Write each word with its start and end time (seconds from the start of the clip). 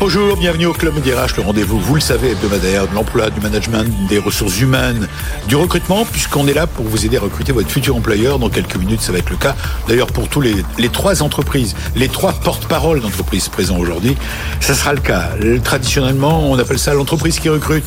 Bonjour, 0.00 0.34
bienvenue 0.38 0.64
au 0.64 0.72
Club 0.72 0.98
DRH, 1.02 1.36
le 1.36 1.42
rendez-vous, 1.42 1.78
vous 1.78 1.94
le 1.94 2.00
savez, 2.00 2.30
hebdomadaire 2.30 2.88
de 2.88 2.94
l'emploi, 2.94 3.28
du 3.28 3.38
management, 3.42 3.86
des 4.08 4.18
ressources 4.18 4.58
humaines, 4.58 5.06
du 5.46 5.56
recrutement, 5.56 6.06
puisqu'on 6.06 6.46
est 6.48 6.54
là 6.54 6.66
pour 6.66 6.86
vous 6.86 7.04
aider 7.04 7.18
à 7.18 7.20
recruter 7.20 7.52
votre 7.52 7.68
futur 7.68 7.96
employeur. 7.96 8.38
Dans 8.38 8.48
quelques 8.48 8.76
minutes, 8.76 9.02
ça 9.02 9.12
va 9.12 9.18
être 9.18 9.28
le 9.28 9.36
cas. 9.36 9.54
D'ailleurs, 9.88 10.06
pour 10.06 10.30
tous 10.30 10.40
les, 10.40 10.54
les 10.78 10.88
trois 10.88 11.22
entreprises, 11.22 11.76
les 11.96 12.08
trois 12.08 12.32
porte-paroles 12.32 13.02
d'entreprises 13.02 13.50
présents 13.50 13.76
aujourd'hui, 13.76 14.16
ça 14.60 14.72
sera 14.72 14.94
le 14.94 15.00
cas. 15.00 15.32
Traditionnellement, 15.62 16.50
on 16.50 16.58
appelle 16.58 16.78
ça 16.78 16.94
l'entreprise 16.94 17.38
qui 17.38 17.50
recrute. 17.50 17.84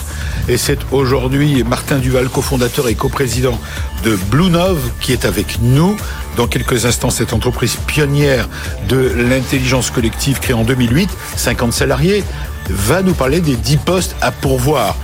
Et 0.48 0.58
c'est 0.58 0.78
aujourd'hui 0.92 1.64
Martin 1.64 1.98
Duval, 1.98 2.30
cofondateur 2.30 2.90
et 2.90 2.94
coprésident 2.94 3.60
de 4.04 4.16
Blue 4.30 4.50
Nove, 4.50 4.92
qui 5.00 5.14
est 5.14 5.26
avec 5.26 5.60
nous. 5.62 5.96
Dans 6.36 6.48
quelques 6.48 6.86
instants, 6.86 7.10
cette 7.10 7.34
entreprise 7.34 7.78
pionnière 7.88 8.50
de 8.88 8.98
l'intelligence 8.98 9.92
collective 9.92 10.40
créée 10.40 10.56
en 10.56 10.64
2008, 10.64 11.10
50 11.36 11.74
salariés, 11.74 12.24
va 12.70 13.02
nous 13.02 13.14
parler 13.14 13.40
des 13.40 13.56
10 13.56 13.78
postes 13.78 14.16
à 14.22 14.32
pourvoir 14.32 14.96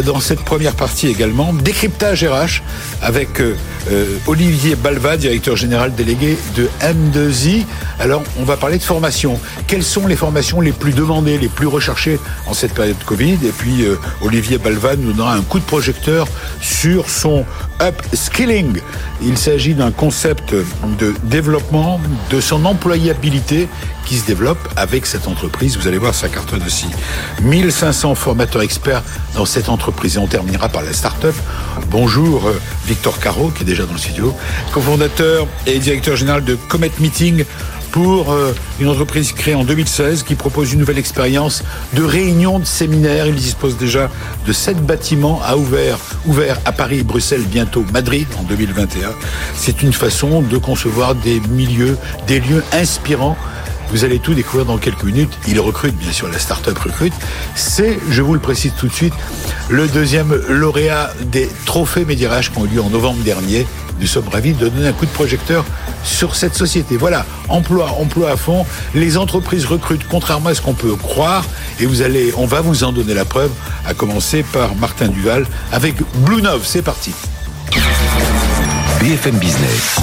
dans 0.00 0.20
cette 0.20 0.42
première 0.42 0.74
partie 0.74 1.08
également, 1.08 1.52
décryptage 1.52 2.24
RH 2.24 2.62
avec 3.02 3.40
euh, 3.40 3.54
euh, 3.90 4.16
Olivier 4.26 4.74
Balva, 4.74 5.16
directeur 5.16 5.56
général 5.56 5.94
délégué 5.94 6.38
de 6.56 6.68
M2I. 6.80 7.64
Alors, 7.98 8.22
on 8.38 8.44
va 8.44 8.56
parler 8.56 8.78
de 8.78 8.82
formation. 8.82 9.38
Quelles 9.66 9.82
sont 9.82 10.06
les 10.06 10.16
formations 10.16 10.60
les 10.60 10.72
plus 10.72 10.92
demandées, 10.92 11.38
les 11.38 11.48
plus 11.48 11.66
recherchées 11.66 12.18
en 12.46 12.54
cette 12.54 12.74
période 12.74 12.98
de 12.98 13.04
Covid? 13.04 13.38
Et 13.44 13.52
puis, 13.56 13.84
euh, 13.84 13.96
Olivier 14.22 14.58
Balva 14.58 14.96
nous 14.96 15.12
donnera 15.12 15.34
un 15.34 15.42
coup 15.42 15.58
de 15.58 15.64
projecteur 15.64 16.26
sur 16.60 17.10
son 17.10 17.44
upskilling. 17.80 18.80
Il 19.22 19.36
s'agit 19.36 19.74
d'un 19.74 19.90
concept 19.90 20.54
de 20.54 21.14
développement 21.24 22.00
de 22.30 22.40
son 22.40 22.64
employabilité 22.64 23.68
qui 24.04 24.16
se 24.16 24.26
développe 24.26 24.68
avec 24.76 25.06
cette 25.06 25.28
entreprise. 25.28 25.76
Vous 25.76 25.86
allez 25.86 25.98
voir, 25.98 26.14
ça 26.14 26.28
cartonne 26.28 26.62
aussi. 26.64 26.86
1500 27.42 28.14
formateurs 28.14 28.62
experts 28.62 29.02
dans 29.34 29.44
cette 29.44 29.68
entreprise. 29.68 29.81
Et 29.82 30.18
on 30.18 30.28
terminera 30.28 30.68
par 30.68 30.82
la 30.82 30.92
start-up. 30.92 31.34
Bonjour, 31.90 32.46
euh, 32.46 32.60
Victor 32.86 33.18
Caro, 33.18 33.50
qui 33.50 33.62
est 33.62 33.66
déjà 33.66 33.84
dans 33.84 33.94
le 33.94 33.98
studio, 33.98 34.32
cofondateur 34.72 35.48
et 35.66 35.78
directeur 35.80 36.14
général 36.14 36.44
de 36.44 36.54
Comet 36.54 36.92
Meeting 37.00 37.44
pour 37.90 38.30
euh, 38.30 38.54
une 38.80 38.88
entreprise 38.88 39.32
créée 39.32 39.56
en 39.56 39.64
2016 39.64 40.22
qui 40.22 40.36
propose 40.36 40.72
une 40.72 40.78
nouvelle 40.78 40.98
expérience 40.98 41.64
de 41.94 42.02
réunion 42.04 42.60
de 42.60 42.64
séminaires. 42.64 43.26
Il 43.26 43.34
dispose 43.34 43.76
déjà 43.76 44.08
de 44.46 44.52
sept 44.52 44.78
bâtiments 44.78 45.40
à 45.44 45.56
ouvert, 45.56 45.98
ouverts 46.26 46.60
à 46.64 46.70
Paris, 46.70 47.02
Bruxelles, 47.02 47.44
bientôt 47.44 47.84
Madrid 47.92 48.28
en 48.38 48.44
2021. 48.44 49.10
C'est 49.56 49.82
une 49.82 49.92
façon 49.92 50.42
de 50.42 50.58
concevoir 50.58 51.16
des 51.16 51.40
milieux, 51.50 51.98
des 52.28 52.38
lieux 52.38 52.62
inspirants 52.72 53.36
vous 53.90 54.04
allez 54.04 54.18
tout 54.18 54.34
découvrir 54.34 54.66
dans 54.66 54.78
quelques 54.78 55.04
minutes. 55.04 55.32
Il 55.48 55.60
recrute, 55.60 55.96
bien 55.96 56.12
sûr, 56.12 56.28
la 56.28 56.38
start-up 56.38 56.78
recrute. 56.78 57.12
C'est, 57.54 57.98
je 58.10 58.22
vous 58.22 58.34
le 58.34 58.40
précise 58.40 58.72
tout 58.78 58.88
de 58.88 58.92
suite, 58.92 59.14
le 59.68 59.86
deuxième 59.88 60.34
lauréat 60.48 61.12
des 61.24 61.48
trophées 61.66 62.04
Médirage 62.04 62.52
qui 62.52 62.58
ont 62.58 62.64
eu 62.64 62.68
lieu 62.68 62.82
en 62.82 62.90
novembre 62.90 63.22
dernier. 63.22 63.66
Nous 64.00 64.06
sommes 64.06 64.28
ravis 64.28 64.52
de 64.52 64.68
donner 64.68 64.88
un 64.88 64.92
coup 64.92 65.06
de 65.06 65.10
projecteur 65.10 65.64
sur 66.02 66.34
cette 66.34 66.54
société. 66.54 66.96
Voilà, 66.96 67.24
emploi, 67.48 67.90
emploi 67.98 68.30
à 68.30 68.36
fond. 68.36 68.66
Les 68.94 69.16
entreprises 69.16 69.66
recrutent 69.66 70.06
contrairement 70.08 70.48
à 70.48 70.54
ce 70.54 70.60
qu'on 70.60 70.74
peut 70.74 70.96
croire. 70.96 71.44
Et 71.80 71.86
vous 71.86 72.02
on 72.36 72.46
va 72.46 72.60
vous 72.60 72.84
en 72.84 72.92
donner 72.92 73.14
la 73.14 73.24
preuve, 73.24 73.50
à 73.86 73.94
commencer 73.94 74.42
par 74.42 74.74
Martin 74.76 75.08
Duval 75.08 75.46
avec 75.70 75.96
Blue 76.24 76.42
Nove. 76.42 76.62
C'est 76.64 76.82
parti. 76.82 77.12
BFM 79.00 79.36
Business, 79.36 79.96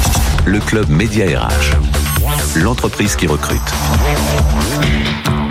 le 0.46 0.60
club 0.60 0.90
Média 0.90 1.26
RH 1.40 2.09
l'entreprise 2.56 3.16
qui 3.16 3.28
recrute. 3.28 3.60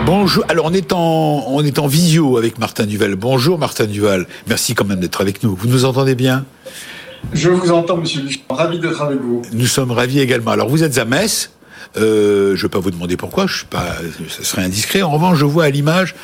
Bonjour. 0.05 0.43
Alors 0.49 0.65
on 0.65 0.73
est 0.73 0.91
en 0.93 1.45
on 1.47 1.63
est 1.63 1.79
en 1.79 1.87
visio 1.87 2.37
avec 2.37 2.59
Martin 2.59 2.85
Duval. 2.85 3.15
Bonjour 3.15 3.57
Martin 3.59 3.85
Duval. 3.85 4.27
Merci 4.47 4.75
quand 4.75 4.85
même 4.85 4.99
d'être 4.99 5.21
avec 5.21 5.43
nous. 5.43 5.55
Vous 5.55 5.67
nous 5.67 5.85
entendez 5.85 6.15
bien? 6.15 6.45
Je 7.33 7.49
vous 7.49 7.71
entends, 7.71 7.97
Monsieur. 7.97 8.23
Ravi 8.49 8.79
d'être 8.79 9.01
avec 9.01 9.19
vous. 9.19 9.41
Nous 9.53 9.67
sommes 9.67 9.91
ravis 9.91 10.19
également. 10.19 10.51
Alors 10.51 10.69
vous 10.69 10.83
êtes 10.83 10.97
à 10.97 11.05
Metz? 11.05 11.51
Euh, 11.97 12.55
je 12.55 12.59
ne 12.59 12.61
vais 12.63 12.69
pas 12.69 12.79
vous 12.79 12.91
demander 12.91 13.17
pourquoi, 13.17 13.47
je 13.47 13.57
suis 13.57 13.65
pas, 13.65 13.95
ça 14.29 14.43
serait 14.43 14.63
indiscret. 14.63 15.01
En 15.01 15.11
revanche, 15.11 15.37
je 15.37 15.45
vois 15.45 15.65
à 15.65 15.69
l'image 15.69 16.15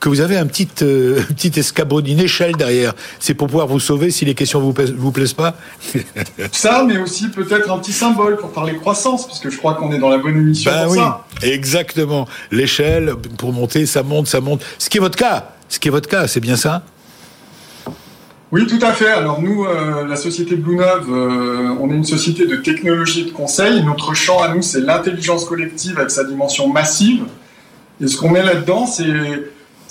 que 0.00 0.08
vous 0.08 0.20
avez 0.20 0.36
un 0.36 0.46
petit, 0.46 0.68
euh, 0.82 1.22
petit 1.36 1.58
escabeau, 1.58 2.00
une 2.00 2.20
échelle 2.20 2.56
derrière. 2.56 2.94
C'est 3.20 3.34
pour 3.34 3.48
pouvoir 3.48 3.66
vous 3.66 3.80
sauver 3.80 4.10
si 4.10 4.24
les 4.24 4.34
questions 4.34 4.60
vous 4.60 4.74
vous 4.96 5.12
plaisent 5.12 5.32
pas. 5.32 5.56
ça, 6.52 6.84
mais 6.86 6.98
aussi 6.98 7.28
peut-être 7.28 7.70
un 7.70 7.78
petit 7.78 7.92
symbole 7.92 8.36
pour 8.36 8.52
parler 8.52 8.76
croissance, 8.76 9.26
puisque 9.26 9.50
je 9.50 9.56
crois 9.56 9.74
qu'on 9.74 9.92
est 9.92 9.98
dans 9.98 10.10
la 10.10 10.18
bonne 10.18 10.36
émission 10.36 10.70
ben 10.70 10.88
oui, 10.88 11.00
Exactement. 11.42 12.26
L'échelle 12.50 13.14
pour 13.38 13.52
monter, 13.52 13.86
ça 13.86 14.02
monte, 14.02 14.26
ça 14.26 14.40
monte. 14.40 14.62
Ce 14.78 14.88
qui 14.88 14.98
est 14.98 15.00
votre 15.00 15.18
cas. 15.18 15.50
Ce 15.68 15.78
qui 15.78 15.88
est 15.88 15.90
votre 15.90 16.08
cas, 16.08 16.28
c'est 16.28 16.40
bien 16.40 16.56
ça? 16.56 16.82
Oui, 18.54 18.68
tout 18.68 18.78
à 18.82 18.92
fait. 18.92 19.08
Alors 19.08 19.42
nous, 19.42 19.64
euh, 19.64 20.06
la 20.06 20.14
société 20.14 20.54
Blue 20.54 20.78
euh, 20.80 21.74
on 21.80 21.90
est 21.90 21.96
une 21.96 22.04
société 22.04 22.46
de 22.46 22.54
technologie 22.54 23.22
et 23.22 23.24
de 23.24 23.32
conseil. 23.32 23.82
Notre 23.82 24.14
champ 24.14 24.40
à 24.40 24.54
nous, 24.54 24.62
c'est 24.62 24.80
l'intelligence 24.80 25.44
collective 25.44 25.98
avec 25.98 26.12
sa 26.12 26.22
dimension 26.22 26.68
massive. 26.68 27.24
Et 28.00 28.06
ce 28.06 28.16
qu'on 28.16 28.30
met 28.30 28.44
là-dedans, 28.44 28.86
c'est 28.86 29.10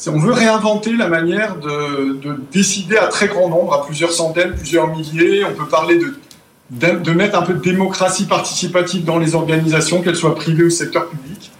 on 0.07 0.17
veut 0.17 0.31
réinventer 0.31 0.93
la 0.93 1.09
manière 1.09 1.57
de, 1.57 2.39
décider 2.53 2.95
à 2.95 3.07
très 3.07 3.27
grand 3.27 3.49
nombre, 3.49 3.73
à 3.73 3.85
plusieurs 3.85 4.13
centaines, 4.13 4.53
plusieurs 4.53 4.87
milliers. 4.95 5.43
On 5.43 5.53
peut 5.53 5.67
parler 5.67 5.99
de, 5.99 6.99
de 7.03 7.11
mettre 7.11 7.37
un 7.37 7.41
peu 7.41 7.55
de 7.55 7.61
démocratie 7.61 8.27
participative 8.27 9.03
dans 9.03 9.19
les 9.19 9.35
organisations, 9.35 10.01
qu'elles 10.01 10.15
soient 10.15 10.35
privées 10.35 10.63
ou 10.63 10.69
secteur 10.69 11.09
public. 11.09 11.51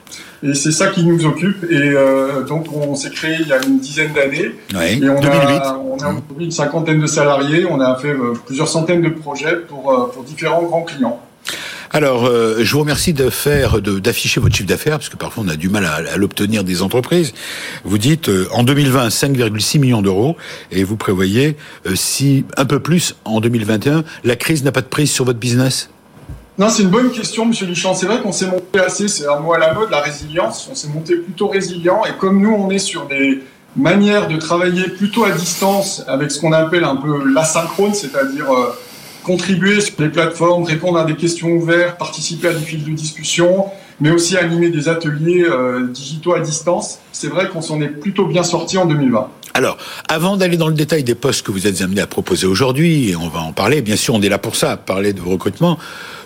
Et 0.44 0.54
c'est 0.56 0.74
ça 0.74 0.88
qui 0.88 1.06
nous 1.06 1.26
occupe. 1.26 1.64
Et 1.70 1.76
euh, 1.78 2.44
donc, 2.44 2.68
on 2.74 2.96
s'est 2.96 3.12
créé 3.12 3.38
il 3.40 3.48
y 3.48 3.54
a 3.54 3.64
une 3.66 3.80
dizaine 3.80 4.12
d'années. 4.14 4.52
et 4.74 5.10
on 5.10 5.24
a, 5.24 5.78
on 5.78 5.98
a 5.98 6.16
une 6.40 6.52
cinquantaine 6.52 7.00
de 7.00 7.08
salariés. 7.08 7.66
On 7.70 7.80
a 7.80 7.96
fait 7.96 8.10
euh, 8.10 8.34
plusieurs 8.46 8.68
centaines 8.68 9.02
de 9.02 9.10
projets 9.10 9.56
pour, 9.68 9.92
euh, 9.92 10.12
pour 10.14 10.24
différents 10.24 10.64
grands 10.64 10.84
clients. 10.84 11.20
Alors, 11.92 12.26
je 12.26 12.72
vous 12.74 12.80
remercie 12.80 13.14
de 13.14 13.30
faire, 13.30 13.80
d'afficher 13.80 14.40
votre 14.40 14.56
chiffre 14.56 14.68
d'affaires, 14.68 14.98
parce 14.98 15.10
que 15.10 15.16
parfois 15.16 15.44
on 15.46 15.48
a 15.48 15.56
du 15.56 15.70
mal 15.70 15.86
à, 15.86 16.18
l'obtenir 16.18 16.64
des 16.64 16.82
entreprises. 16.82 17.36
Vous 17.84 18.00
dites 18.00 18.32
en 18.52 18.64
2020 18.64 19.10
5,6 19.10 19.80
millions 19.80 20.02
d'euros, 20.02 20.36
et 20.72 20.84
vous 20.84 20.98
prévoyez 20.98 21.56
si 21.94 22.46
un 22.58 22.66
peu 22.66 22.80
plus 22.80 23.16
en 23.26 23.42
2021. 23.42 24.04
La 24.24 24.36
crise 24.36 24.64
n'a 24.64 24.72
pas 24.72 24.82
de 24.82 24.88
prise 24.88 25.12
sur 25.12 25.24
votre 25.24 25.38
business? 25.38 25.92
Non, 26.58 26.70
c'est 26.70 26.84
une 26.84 26.90
bonne 26.90 27.12
question, 27.12 27.46
Monsieur 27.46 27.66
Lichamp. 27.66 27.96
C'est 27.96 28.06
vrai 28.06 28.22
qu'on 28.22 28.32
s'est 28.32 28.46
monté 28.46 28.80
assez, 28.80 29.08
c'est 29.08 29.28
un 29.28 29.40
mot 29.40 29.54
à 29.54 29.58
la 29.58 29.74
mode, 29.74 29.90
la 29.90 30.02
résilience. 30.02 30.68
On 30.72 30.76
s'est 30.76 30.88
monté 30.88 31.16
plutôt 31.16 31.48
résilient. 31.48 32.04
Et 32.06 32.16
comme 32.20 32.42
nous, 32.42 32.54
on 32.54 32.70
est 32.70 32.80
sur 32.80 33.08
des 33.08 33.42
manières 33.76 34.28
de 34.28 34.38
travailler 34.38 34.88
plutôt 34.90 35.26
à 35.26 35.32
distance, 35.32 36.04
avec 36.08 36.30
ce 36.30 36.40
qu'on 36.40 36.52
appelle 36.52 36.84
un 36.84 36.96
peu 36.96 37.24
l'asynchrone, 37.34 37.96
c'est-à-dire 37.96 38.52
euh, 38.52 38.76
contribuer 39.24 39.82
sur 39.82 39.96
les 40.00 40.10
plateformes, 40.10 40.64
répondre 40.64 41.00
à 41.00 41.06
des 41.06 41.16
questions 41.16 41.50
ouvertes, 41.50 41.98
participer 41.98 42.50
à 42.50 42.54
des 42.54 42.64
fils 42.64 42.84
de 42.84 42.92
discussion, 42.92 43.66
mais 44.00 44.12
aussi 44.12 44.38
animer 44.38 44.70
des 44.70 44.90
ateliers 44.90 45.46
euh, 45.46 45.88
digitaux 45.88 46.36
à 46.36 46.40
distance. 46.40 47.00
C'est 47.12 47.30
vrai 47.30 47.50
qu'on 47.50 47.62
s'en 47.62 47.82
est 47.82 47.88
plutôt 47.88 48.28
bien 48.28 48.44
sorti 48.44 48.78
en 48.78 48.86
2020. 48.86 49.28
Alors, 49.56 49.78
avant 50.10 50.36
d'aller 50.36 50.58
dans 50.58 50.68
le 50.68 50.74
détail 50.74 51.04
des 51.04 51.16
postes 51.16 51.46
que 51.46 51.52
vous 51.52 51.68
êtes 51.68 51.82
amenés 51.82 52.02
à 52.02 52.08
proposer 52.08 52.48
aujourd'hui, 52.48 53.10
et 53.10 53.16
on 53.16 53.30
va 53.30 53.42
en 53.42 53.54
parler, 53.54 53.82
bien 53.82 53.96
sûr, 53.96 54.16
on 54.16 54.22
est 54.22 54.30
là 54.30 54.40
pour 54.40 54.56
ça, 54.56 54.78
parler 54.78 55.14
de 55.14 55.20
vos 55.20 55.32
recrutements, 55.32 55.78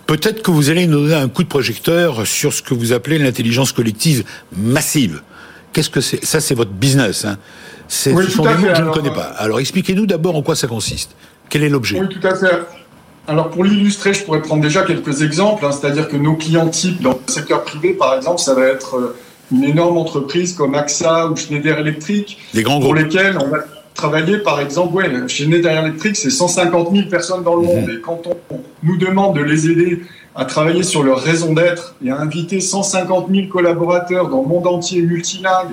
Peut-être 0.07 0.41
que 0.41 0.51
vous 0.51 0.69
allez 0.69 0.87
nous 0.87 1.01
donner 1.01 1.15
un 1.15 1.27
coup 1.27 1.43
de 1.43 1.49
projecteur 1.49 2.25
sur 2.25 2.53
ce 2.53 2.61
que 2.61 2.73
vous 2.73 2.93
appelez 2.93 3.17
l'intelligence 3.19 3.73
collective 3.73 4.23
massive. 4.55 5.21
Qu'est-ce 5.73 5.89
que 5.89 5.99
c'est? 5.99 6.23
Ça, 6.23 6.39
c'est 6.39 6.55
votre 6.55 6.71
business. 6.71 7.25
Hein. 7.25 7.37
C'est 7.89 8.13
oui, 8.13 8.23
ce 8.25 8.31
sont 8.31 8.43
des 8.43 8.55
mots 8.55 8.67
que 8.67 8.75
je 8.75 8.81
ne 8.83 8.91
connais 8.91 9.11
pas. 9.11 9.33
Alors, 9.37 9.59
expliquez-nous 9.59 10.05
d'abord 10.05 10.35
en 10.37 10.41
quoi 10.41 10.55
ça 10.55 10.67
consiste. 10.67 11.11
Quel 11.49 11.63
est 11.63 11.69
l'objet? 11.69 11.99
Oui, 11.99 12.07
tout 12.07 12.25
à 12.25 12.35
fait. 12.35 12.61
Alors, 13.27 13.49
pour 13.49 13.65
l'illustrer, 13.65 14.13
je 14.13 14.23
pourrais 14.23 14.41
prendre 14.41 14.61
déjà 14.61 14.83
quelques 14.83 15.21
exemples. 15.21 15.65
Hein. 15.65 15.71
C'est-à-dire 15.73 16.07
que 16.07 16.15
nos 16.15 16.35
clients 16.35 16.69
types 16.69 17.01
dans 17.01 17.11
le 17.11 17.31
secteur 17.31 17.63
privé, 17.65 17.91
par 17.91 18.15
exemple, 18.15 18.39
ça 18.39 18.53
va 18.53 18.65
être 18.65 18.95
euh, 18.95 19.17
une 19.51 19.65
énorme 19.65 19.97
entreprise 19.97 20.53
comme 20.53 20.73
AXA 20.73 21.27
ou 21.27 21.35
Schneider 21.35 21.79
Electric, 21.79 22.37
des 22.53 22.63
grands 22.63 22.79
pour 22.79 22.93
groupes. 22.93 23.03
lesquels 23.03 23.37
on 23.37 23.49
va 23.49 23.59
travailler, 23.97 24.37
par 24.37 24.61
exemple, 24.61 24.95
ouais, 24.95 25.09
chez 25.27 25.43
Schneider 25.43 25.85
Electric, 25.85 26.15
c'est 26.15 26.29
150 26.29 26.91
000 26.93 27.09
personnes 27.09 27.43
dans 27.43 27.55
le 27.55 27.63
mhm. 27.63 27.67
monde. 27.67 27.89
Et 27.89 27.99
quand 27.99 28.21
on 28.27 28.61
nous 28.83 28.97
demande 28.97 29.35
de 29.35 29.41
les 29.41 29.69
aider 29.69 30.03
à 30.35 30.45
travailler 30.45 30.83
sur 30.83 31.03
leur 31.03 31.19
raison 31.19 31.53
d'être 31.53 31.95
et 32.05 32.11
à 32.11 32.19
inviter 32.19 32.61
150 32.61 33.27
000 33.29 33.47
collaborateurs 33.47 34.29
dans 34.29 34.43
le 34.43 34.47
monde 34.47 34.67
entier 34.67 35.01
multilingue 35.01 35.71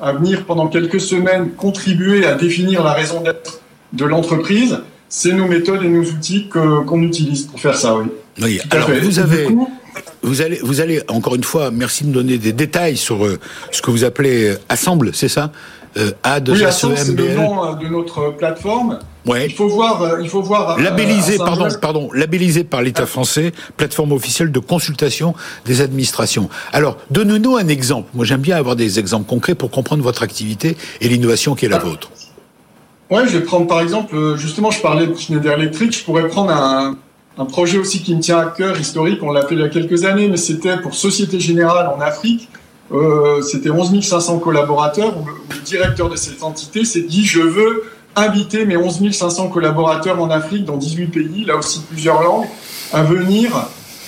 à 0.00 0.12
venir 0.12 0.44
pendant 0.46 0.68
quelques 0.68 1.00
semaines 1.00 1.50
contribuer 1.50 2.26
à 2.26 2.34
définir 2.34 2.82
la 2.82 2.92
raison 2.92 3.20
d'être 3.20 3.60
de 3.92 4.04
l'entreprise, 4.04 4.78
c'est 5.08 5.32
nos 5.32 5.46
méthodes 5.46 5.82
et 5.84 5.88
nos 5.88 6.02
outils 6.02 6.48
qu'on 6.48 7.00
utilise 7.02 7.44
pour 7.44 7.60
faire 7.60 7.76
ça, 7.76 7.96
oui. 7.96 8.06
Oui, 8.42 8.60
alors 8.70 8.90
vous 9.02 9.18
avez... 9.18 9.48
vous 10.22 10.42
allez, 10.42 10.58
vous 10.62 10.80
allez, 10.80 11.00
encore 11.08 11.34
une 11.36 11.44
fois, 11.44 11.70
merci 11.70 12.04
de 12.04 12.08
me 12.08 12.14
donner 12.14 12.36
des 12.36 12.52
détails 12.52 12.96
sur 12.98 13.24
euh, 13.24 13.38
ce 13.70 13.80
que 13.80 13.90
vous 13.90 14.04
appelez 14.04 14.50
euh, 14.50 14.58
Assemble, 14.68 15.12
c'est 15.14 15.28
ça? 15.28 15.52
Euh, 15.96 16.10
A 16.22 16.40
de 16.40 16.52
oui, 16.52 16.64
Assemble, 16.64 16.96
c'est 16.96 17.12
le 17.12 17.34
nom 17.34 17.74
de 17.74 17.86
notre 17.88 18.30
plateforme. 18.36 18.98
Ouais. 19.24 19.46
Il 19.46 19.54
faut 19.54 19.68
voir, 19.68 20.02
euh, 20.02 20.18
il 20.22 20.28
faut 20.28 20.42
voir. 20.42 20.78
Labellisé, 20.78 21.38
pardon, 21.38 21.68
pardon, 21.80 22.10
labellisé 22.12 22.64
par 22.64 22.82
l'État 22.82 23.04
ah. 23.04 23.06
français, 23.06 23.52
plateforme 23.76 24.12
officielle 24.12 24.52
de 24.52 24.58
consultation 24.58 25.34
des 25.64 25.80
administrations. 25.80 26.48
Alors, 26.72 26.98
donne-nous 27.10 27.56
un 27.56 27.68
exemple. 27.68 28.08
Moi, 28.14 28.24
j'aime 28.24 28.40
bien 28.40 28.56
avoir 28.56 28.76
des 28.76 28.98
exemples 28.98 29.26
concrets 29.28 29.54
pour 29.54 29.70
comprendre 29.70 30.02
votre 30.02 30.22
activité 30.22 30.76
et 31.00 31.08
l'innovation 31.08 31.54
qui 31.54 31.66
est 31.66 31.68
la 31.68 31.76
ah. 31.76 31.84
vôtre. 31.84 32.10
Ouais, 33.10 33.26
je 33.26 33.38
vais 33.38 33.44
prendre 33.44 33.66
par 33.66 33.80
exemple, 33.80 34.36
justement, 34.36 34.70
je 34.70 34.80
parlais 34.80 35.06
de 35.06 35.14
Schneider 35.14 35.52
Electric, 35.52 35.96
je 35.96 36.04
pourrais 36.04 36.26
prendre 36.26 36.50
un, 36.50 36.96
un 37.38 37.44
projet 37.44 37.78
aussi 37.78 38.02
qui 38.02 38.14
me 38.14 38.20
tient 38.20 38.38
à 38.38 38.46
cœur, 38.46 38.78
historique, 38.80 39.22
on 39.22 39.30
l'a 39.30 39.46
fait 39.46 39.54
il 39.54 39.60
y 39.60 39.64
a 39.64 39.68
quelques 39.68 40.04
années, 40.04 40.28
mais 40.28 40.36
c'était 40.36 40.76
pour 40.78 40.94
Société 40.94 41.38
Générale 41.38 41.92
en 41.96 42.00
Afrique. 42.00 42.48
Euh, 42.92 43.42
c'était 43.42 43.70
11 43.70 44.00
500 44.00 44.38
collaborateurs. 44.38 45.12
Le, 45.50 45.60
directeur 45.64 46.08
de 46.08 46.16
cette 46.16 46.42
entité 46.44 46.84
s'est 46.84 47.02
dit 47.02 47.24
je 47.24 47.40
veux 47.40 47.84
inviter 48.14 48.64
mes 48.64 48.76
11 48.76 49.10
500 49.10 49.48
collaborateurs 49.48 50.20
en 50.22 50.30
Afrique, 50.30 50.64
dans 50.64 50.76
18 50.76 51.06
pays, 51.06 51.44
là 51.44 51.56
aussi 51.56 51.80
plusieurs 51.88 52.22
langues, 52.22 52.46
à 52.92 53.02
venir 53.02 53.50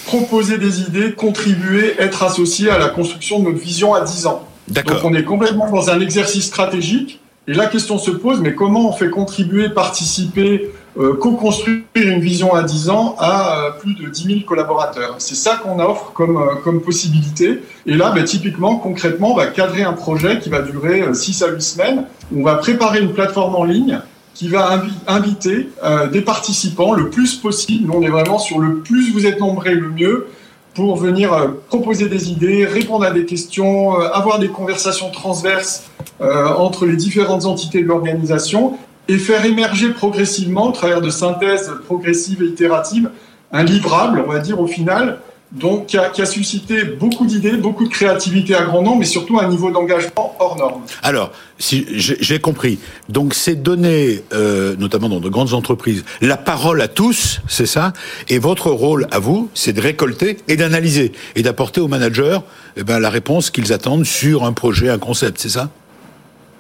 proposer 0.07 0.57
des 0.57 0.81
idées, 0.81 1.13
contribuer, 1.13 1.95
être 1.99 2.23
associés 2.23 2.71
à 2.71 2.79
la 2.79 2.89
construction 2.89 3.41
de 3.41 3.47
notre 3.47 3.59
vision 3.59 3.95
à 3.95 4.01
10 4.01 4.27
ans. 4.27 4.49
Donc 4.69 4.85
on 5.05 5.13
est 5.15 5.25
complètement 5.25 5.71
dans 5.71 5.91
un 5.91 6.01
exercice 6.01 6.47
stratégique. 6.47 7.21
Et 7.47 7.55
la 7.55 7.67
question 7.67 7.99
se 7.99 8.11
pose, 8.11 8.41
mais 8.41 8.55
comment 8.55 8.91
on 8.91 8.93
fait 8.93 9.09
contribuer, 9.09 9.71
participer, 9.71 10.71
co-construire 10.99 11.83
une 11.95 12.21
vision 12.21 12.55
à 12.55 12.63
10 12.63 12.91
ans 12.91 13.15
à 13.19 13.67
euh, 13.67 13.71
plus 13.71 13.95
de 13.95 14.09
10 14.09 14.25
000 14.25 14.41
collaborateurs. 14.47 15.15
C'est 15.19 15.37
ça 15.37 15.61
qu'on 15.63 15.79
offre 15.79 16.13
comme, 16.13 16.37
euh, 16.37 16.57
comme 16.65 16.81
possibilité. 16.81 17.63
Et 17.87 17.95
là, 17.95 18.11
bah, 18.11 18.23
typiquement, 18.25 18.77
concrètement, 18.77 19.33
on 19.33 19.37
va 19.37 19.47
cadrer 19.47 19.83
un 19.83 19.93
projet 19.93 20.41
qui 20.41 20.49
va 20.49 20.61
durer 20.63 21.05
6 21.13 21.43
à 21.43 21.49
8 21.49 21.61
semaines. 21.63 22.05
On 22.37 22.43
va 22.43 22.57
préparer 22.57 23.01
une 23.01 23.13
plateforme 23.13 23.55
en 23.55 23.65
ligne 23.65 24.01
qui 24.35 24.49
va 24.49 24.83
inviter 25.09 25.69
des 26.13 26.21
participants 26.21 26.93
le 26.93 27.11
plus 27.11 27.35
possible. 27.35 27.89
Nous, 27.89 27.95
on 27.95 28.03
est 28.03 28.09
vraiment 28.09 28.39
sur 28.39 28.61
le 28.61 28.77
plus 28.77 29.13
vous 29.13 29.27
êtes 29.27 29.41
nombreux, 29.41 29.73
le 29.73 29.89
mieux 29.89 30.29
pour 30.75 30.95
venir 30.95 31.31
proposer 31.67 32.09
des 32.09 32.31
idées, 32.31 32.65
répondre 32.65 33.05
à 33.05 33.11
des 33.11 33.25
questions, 33.25 33.99
avoir 33.99 34.39
des 34.39 34.47
conversations 34.47 35.11
transverses 35.11 35.91
entre 36.21 36.87
les 36.87 36.95
différentes 36.95 37.47
entités 37.47 37.83
de 37.83 37.89
l'organisation 37.89 38.79
et 39.09 39.19
faire 39.19 39.45
émerger 39.45 39.91
progressivement, 39.91 40.69
au 40.69 40.73
travers 40.73 41.01
de 41.01 41.11
synthèses 41.11 41.71
progressives 41.87 42.43
et 42.43 42.47
itératives, 42.47 43.11
un 43.53 43.65
livrable, 43.65 44.23
on 44.27 44.31
va 44.31 44.39
dire 44.39 44.61
au 44.61 44.67
final, 44.67 45.21
donc 45.53 45.87
qui 45.87 45.97
a, 45.97 46.27
suscité 46.27 46.85
beaucoup 46.85 47.25
d'idées, 47.25 47.53
beaucoup 47.53 47.85
de 47.85 47.89
créativité 47.89 48.55
à 48.55 48.65
grand 48.65 48.83
nombre, 48.83 48.99
mais 48.99 49.07
surtout 49.07 49.39
un 49.39 49.49
niveau 49.49 49.71
d'engagement 49.71 50.37
hors 50.39 50.57
norme. 50.59 50.83
Alors, 51.03 51.33
j'ai 51.59 52.39
compris, 52.39 52.79
donc 53.09 53.33
c'est 53.33 53.55
donner, 53.55 54.23
euh, 54.35 54.77
notamment 54.77 55.09
dans 55.09 55.21
de 55.21 55.29
grandes 55.31 55.55
entreprises, 55.55 56.05
la 56.21 56.37
parole 56.37 56.83
à 56.83 56.89
tous, 56.89 57.41
c'est 57.49 57.67
ça, 57.67 57.95
et 58.29 58.39
votre 58.39 58.71
rôle 58.71 59.07
à 59.11 59.19
vous, 59.19 59.49
c'est 59.55 59.73
de 59.73 59.81
récolter 59.81 60.37
et 60.49 60.57
d'analyser 60.57 61.13
et 61.35 61.43
d'apporter 61.43 61.81
aux 61.81 61.89
managers 61.89 62.41
eh 62.77 62.83
ben, 62.83 62.99
la 62.99 63.09
réponse 63.09 63.51
qu'ils 63.51 63.73
attendent 63.73 64.05
sur 64.05 64.45
un 64.45 64.53
projet, 64.53 64.91
un 64.91 64.99
concept, 64.99 65.41
c'est 65.41 65.49
ça? 65.49 65.71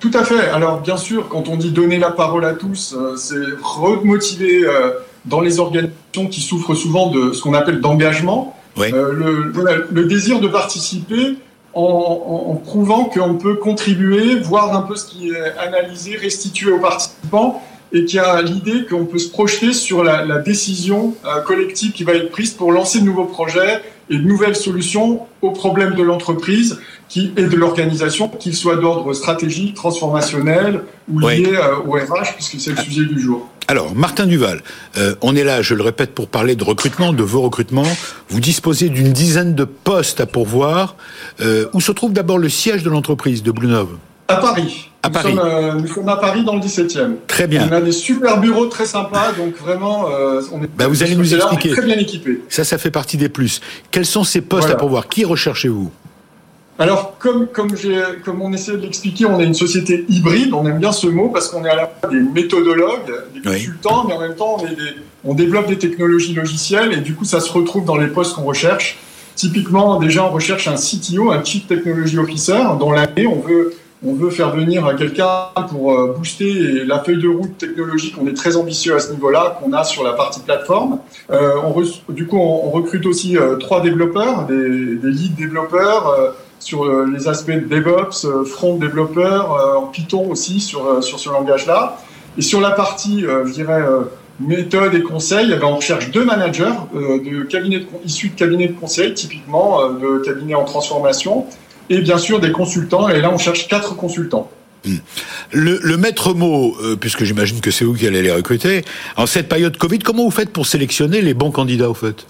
Tout 0.00 0.10
à 0.14 0.24
fait. 0.24 0.48
Alors 0.48 0.80
bien 0.80 0.96
sûr, 0.96 1.28
quand 1.28 1.48
on 1.48 1.56
dit 1.56 1.70
donner 1.70 1.98
la 1.98 2.10
parole 2.10 2.44
à 2.44 2.54
tous, 2.54 2.94
euh, 2.96 3.16
c'est 3.16 3.34
remotiver 3.62 4.64
euh, 4.64 4.92
dans 5.24 5.40
les 5.40 5.58
organisations 5.58 6.26
qui 6.30 6.40
souffrent 6.40 6.74
souvent 6.74 7.10
de 7.10 7.32
ce 7.32 7.42
qu'on 7.42 7.54
appelle 7.54 7.80
d'engagement, 7.80 8.54
euh, 8.78 9.12
le, 9.12 9.52
le, 9.90 10.04
désir 10.04 10.40
de 10.40 10.46
participer 10.46 11.36
en, 11.74 11.82
en, 11.82 12.54
prouvant 12.54 13.06
qu'on 13.06 13.34
peut 13.34 13.54
contribuer, 13.54 14.36
voir 14.36 14.74
un 14.74 14.82
peu 14.82 14.94
ce 14.94 15.06
qui 15.06 15.30
est 15.30 15.58
analysé, 15.58 16.16
restitué 16.16 16.70
aux 16.70 16.78
participants, 16.78 17.60
et 17.92 18.04
qui 18.04 18.18
a 18.18 18.40
l'idée 18.42 18.86
qu'on 18.88 19.04
peut 19.06 19.18
se 19.18 19.30
projeter 19.30 19.72
sur 19.72 20.04
la, 20.04 20.24
la 20.24 20.38
décision 20.38 21.14
collective 21.46 21.92
qui 21.92 22.04
va 22.04 22.12
être 22.12 22.30
prise 22.30 22.52
pour 22.52 22.70
lancer 22.70 23.00
de 23.00 23.04
nouveaux 23.04 23.24
projets 23.24 23.82
et 24.10 24.16
de 24.16 24.22
nouvelles 24.22 24.56
solutions 24.56 25.20
aux 25.42 25.50
problèmes 25.50 25.94
de 25.94 26.02
l'entreprise 26.02 26.80
qui, 27.08 27.32
et 27.36 27.44
de 27.44 27.56
l'organisation, 27.56 28.28
qu'ils 28.28 28.54
soient 28.54 28.76
d'ordre 28.76 29.12
stratégique, 29.14 29.74
transformationnel 29.74 30.82
ou 31.10 31.20
lié 31.20 31.52
euh, 31.54 31.76
au 31.86 31.92
RH, 31.92 32.34
puisque 32.34 32.60
c'est 32.60 32.70
le 32.70 32.76
sujet 32.76 33.04
du 33.04 33.20
jour. 33.20 33.48
Alors, 33.66 33.94
Martin 33.94 34.26
Duval, 34.26 34.62
euh, 34.96 35.14
on 35.20 35.36
est 35.36 35.44
là, 35.44 35.60
je 35.62 35.74
le 35.74 35.82
répète, 35.82 36.14
pour 36.14 36.28
parler 36.28 36.56
de 36.56 36.64
recrutement, 36.64 37.12
de 37.12 37.22
vos 37.22 37.42
recrutements. 37.42 37.86
Vous 38.28 38.40
disposez 38.40 38.88
d'une 38.88 39.12
dizaine 39.12 39.54
de 39.54 39.64
postes 39.64 40.20
à 40.20 40.26
pourvoir. 40.26 40.96
Euh, 41.40 41.66
où 41.74 41.80
se 41.80 41.92
trouve 41.92 42.12
d'abord 42.12 42.38
le 42.38 42.48
siège 42.48 42.82
de 42.82 42.90
l'entreprise 42.90 43.42
de 43.42 43.50
Bluenove 43.50 43.96
À 44.28 44.36
Paris. 44.36 44.90
À 45.02 45.08
nous, 45.08 45.14
Paris. 45.14 45.34
Sommes, 45.34 45.80
nous 45.80 45.86
sommes 45.86 46.08
à 46.08 46.16
Paris 46.16 46.44
dans 46.44 46.54
le 46.54 46.60
17e. 46.60 47.14
Très 47.26 47.46
bien. 47.46 47.66
On 47.70 47.72
a 47.72 47.80
des 47.80 47.92
super 47.92 48.38
bureaux 48.40 48.66
très 48.66 48.84
sympas, 48.84 49.32
donc 49.32 49.56
vraiment, 49.56 50.06
on 50.52 50.62
est 50.62 50.68
bah, 50.76 50.86
vous 50.86 51.02
allez 51.02 51.16
nous 51.16 51.34
expliquer. 51.34 51.70
très 51.70 51.82
bien 51.82 51.96
équipés. 51.96 52.42
Ça, 52.48 52.64
ça 52.64 52.78
fait 52.78 52.90
partie 52.90 53.16
des 53.16 53.28
plus. 53.28 53.60
Quels 53.90 54.06
sont 54.06 54.24
ces 54.24 54.42
postes 54.42 54.70
à 54.70 54.76
pourvoir? 54.76 55.08
Qui 55.08 55.24
recherchez-vous? 55.24 55.90
Alors, 56.80 57.18
comme, 57.18 57.48
comme, 57.48 57.74
comme 58.24 58.40
on 58.40 58.52
essaie 58.52 58.72
de 58.72 58.82
l'expliquer, 58.82 59.26
on 59.26 59.40
est 59.40 59.44
une 59.44 59.54
société 59.54 60.04
hybride. 60.08 60.54
On 60.54 60.64
aime 60.64 60.78
bien 60.78 60.92
ce 60.92 61.08
mot 61.08 61.28
parce 61.28 61.48
qu'on 61.48 61.64
est 61.64 61.70
à 61.70 61.74
la 61.74 61.86
fois 61.88 62.08
des 62.08 62.20
méthodologues, 62.20 63.12
des 63.34 63.40
consultants, 63.40 64.04
mais 64.06 64.14
en 64.14 64.20
même 64.20 64.36
temps, 64.36 64.58
on, 64.60 64.66
est 64.66 64.76
des, 64.76 64.94
on 65.24 65.34
développe 65.34 65.66
des 65.66 65.78
technologies 65.78 66.34
logicielles 66.34 66.92
et 66.92 66.98
du 66.98 67.14
coup, 67.14 67.24
ça 67.24 67.40
se 67.40 67.50
retrouve 67.50 67.84
dans 67.84 67.96
les 67.96 68.06
postes 68.06 68.34
qu'on 68.34 68.44
recherche. 68.44 68.98
Typiquement, 69.34 69.98
déjà, 69.98 70.24
on 70.24 70.30
recherche 70.30 70.68
un 70.68 70.76
CTO, 70.76 71.32
un 71.32 71.42
Chief 71.42 71.66
Technology 71.66 72.16
Officer. 72.18 72.60
Dans 72.78 72.92
l'année, 72.92 73.26
on 73.26 73.40
veut, 73.40 73.74
on 74.04 74.12
veut 74.14 74.30
faire 74.30 74.54
venir 74.54 74.94
quelqu'un 74.96 75.48
pour 75.68 75.92
euh, 75.92 76.14
booster 76.16 76.84
la 76.84 77.00
feuille 77.00 77.20
de 77.20 77.28
route 77.28 77.58
technologique. 77.58 78.14
On 78.20 78.26
est 78.26 78.36
très 78.36 78.56
ambitieux 78.56 78.94
à 78.94 79.00
ce 79.00 79.12
niveau-là, 79.12 79.58
qu'on 79.60 79.72
a 79.72 79.84
sur 79.84 80.04
la 80.04 80.12
partie 80.12 80.40
plateforme. 80.40 81.00
Euh, 81.30 81.54
on 81.64 82.12
du 82.12 82.26
coup, 82.26 82.38
on, 82.38 82.70
recrute 82.70 83.06
aussi 83.06 83.36
euh, 83.36 83.56
trois 83.56 83.80
développeurs, 83.80 84.46
des, 84.46 84.96
des 84.96 85.10
lead 85.10 85.34
développeurs. 85.34 86.08
Euh, 86.08 86.30
sur 86.60 86.84
euh, 86.84 87.06
les 87.06 87.28
aspects 87.28 87.52
de 87.52 87.68
DevOps, 87.68 88.44
front 88.46 88.76
développeur, 88.76 89.52
euh, 89.52 89.76
en 89.76 89.86
Python 89.86 90.28
aussi 90.28 90.60
sur, 90.60 91.02
sur 91.02 91.18
ce 91.18 91.30
langage-là. 91.30 91.98
Et 92.36 92.42
sur 92.42 92.60
la 92.60 92.70
partie, 92.70 93.22
je 93.22 93.52
dirais, 93.52 93.82
méthode 94.38 94.94
et 94.94 95.02
conseil, 95.02 95.50
eh 95.52 95.56
ben, 95.56 95.66
on 95.66 95.76
recherche 95.76 96.12
deux 96.12 96.24
managers 96.24 96.74
de 96.94 97.42
cabinet 97.42 97.80
de, 97.80 97.86
issus 98.04 98.28
de 98.28 98.34
cabinets 98.36 98.68
de 98.68 98.78
conseil, 98.78 99.12
typiquement 99.12 99.90
de 99.90 100.18
cabinets 100.24 100.54
en 100.54 100.64
transformation, 100.64 101.46
et 101.90 102.00
bien 102.00 102.18
sûr 102.18 102.40
des 102.40 102.52
consultants. 102.52 103.08
Et 103.08 103.20
là, 103.20 103.32
on 103.32 103.38
cherche 103.38 103.68
quatre 103.68 103.96
consultants. 103.96 104.50
Hmm. 104.84 104.96
Le, 105.52 105.80
le, 105.82 105.96
maître 105.96 106.34
mot, 106.34 106.76
puisque 107.00 107.24
j'imagine 107.24 107.60
que 107.60 107.70
c'est 107.70 107.84
vous 107.84 107.94
qui 107.94 108.06
allez 108.06 108.22
les 108.22 108.32
recruter, 108.32 108.84
en 109.16 109.26
cette 109.26 109.48
période 109.48 109.76
Covid, 109.76 109.98
comment 109.98 110.24
vous 110.24 110.30
faites 110.30 110.50
pour 110.50 110.66
sélectionner 110.66 111.20
les 111.20 111.34
bons 111.34 111.50
candidats, 111.50 111.90
au 111.90 111.94
fait? 111.94 112.26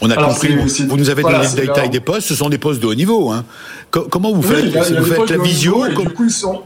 On 0.00 0.10
a 0.10 0.16
compris, 0.16 0.54
vous, 0.54 0.96
nous 0.96 1.10
avez 1.10 1.22
donné 1.22 1.38
le 1.38 1.66
détail 1.66 1.88
des 1.88 2.00
postes, 2.00 2.28
ce 2.28 2.34
sont 2.34 2.48
des 2.48 2.58
postes 2.58 2.80
de 2.80 2.86
haut 2.86 2.94
niveau. 2.94 3.30
Hein. 3.30 3.44
comment 3.90 4.32
vous 4.32 4.42
faites 4.42 4.66
Vous 4.66 5.04
faites 5.04 5.30
la 5.30 5.38
visio 5.38 5.86
Du 5.88 6.10
coup, 6.10 6.24
ils 6.24 6.30
sont, 6.30 6.62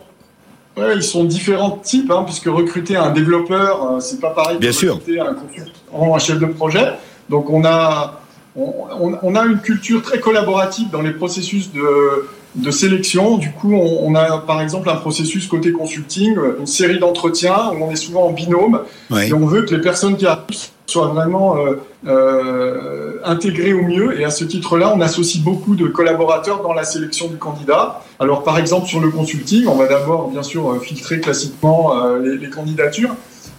ouais, 0.76 0.97
ils 0.97 1.02
sont 1.02 1.25
différents 1.25 1.76
types, 1.76 2.11
hein, 2.11 2.25
puisque 2.25 2.47
recruter 2.47 2.97
un 2.97 3.11
développeur, 3.11 3.93
euh, 3.93 4.00
c'est 4.00 4.21
pas 4.21 4.31
pareil 4.31 4.59
Bien 4.59 4.73
que 4.73 4.87
recruter 4.88 5.21
un 5.21 5.35
consultant, 5.35 6.14
un 6.14 6.19
chef 6.19 6.38
de 6.38 6.47
projet. 6.47 6.95
Donc 7.28 7.50
on 7.50 7.64
a, 7.64 8.21
on, 8.59 9.19
on, 9.23 9.35
a 9.35 9.45
une 9.45 9.61
culture 9.61 10.03
très 10.03 10.21
collaborative 10.21 10.91
dans 10.91 11.03
les 11.03 11.12
processus 11.12 11.73
de, 11.73 12.29
de 12.57 12.71
sélection. 12.71 13.38
Du 13.38 13.50
coup, 13.53 13.73
on, 13.73 14.11
on, 14.11 14.15
a 14.15 14.38
par 14.38 14.61
exemple 14.61 14.88
un 14.91 14.97
processus 14.97 15.47
côté 15.47 15.73
consulting, 15.73 16.37
une 16.59 16.67
série 16.67 16.99
d'entretiens 16.99 17.71
où 17.73 17.85
on 17.85 17.91
est 17.91 17.97
souvent 17.97 18.27
en 18.27 18.33
binôme 18.33 18.81
et 19.17 19.33
on 19.33 19.47
veut 19.47 19.62
que 19.62 19.75
les 19.75 19.81
personnes 19.81 20.17
qui 20.17 20.27
arrivent 20.27 20.71
soient 20.87 21.09
vraiment 21.09 21.57
euh, 21.59 21.75
euh, 22.07 23.21
intégrés 23.25 23.73
au 23.73 23.83
mieux. 23.83 24.19
Et 24.21 24.25
à 24.25 24.31
ce 24.31 24.45
titre-là, 24.45 24.93
on 24.95 25.00
associe 25.00 25.43
beaucoup 25.43 25.75
de 25.75 25.87
collaborateurs 25.87 26.62
dans 26.62 26.73
la 26.73 26.85
sélection 26.85 27.29
du 27.29 27.37
candidat. 27.37 28.03
Alors, 28.19 28.43
par 28.43 28.59
exemple, 28.59 28.87
sur 28.87 29.00
le 29.00 29.11
consulting, 29.11 29.67
on 29.67 29.75
va 29.75 29.87
d'abord, 29.87 30.31
bien 30.31 30.43
sûr, 30.43 30.71
euh, 30.71 30.81
filtrer 30.81 31.21
classiquement 31.21 31.97
euh, 31.97 32.19
les, 32.21 32.38
les, 32.38 32.50
candidatures. 32.50 33.15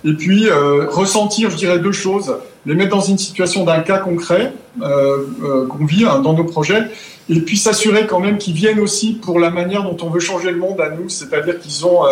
Et 0.05 0.13
puis, 0.13 0.47
euh, 0.47 0.87
ressentir, 0.89 1.49
je 1.49 1.57
dirais, 1.57 1.79
deux 1.79 1.91
choses. 1.91 2.35
Les 2.65 2.75
mettre 2.75 2.91
dans 2.91 3.01
une 3.01 3.17
situation 3.17 3.63
d'un 3.63 3.81
cas 3.81 3.99
concret 3.99 4.53
qu'on 4.79 5.85
vit 5.85 6.05
hein, 6.05 6.19
dans 6.19 6.33
nos 6.33 6.43
projets. 6.43 6.83
Et 7.29 7.41
puis, 7.41 7.57
s'assurer 7.57 8.05
quand 8.05 8.19
même 8.19 8.37
qu'ils 8.37 8.53
viennent 8.53 8.79
aussi 8.79 9.13
pour 9.13 9.39
la 9.39 9.49
manière 9.49 9.83
dont 9.83 9.97
on 10.01 10.09
veut 10.09 10.19
changer 10.19 10.51
le 10.51 10.57
monde 10.57 10.79
à 10.79 10.89
nous. 10.89 11.09
C'est-à-dire 11.09 11.59
qu'ils 11.59 11.85
ont 11.85 12.03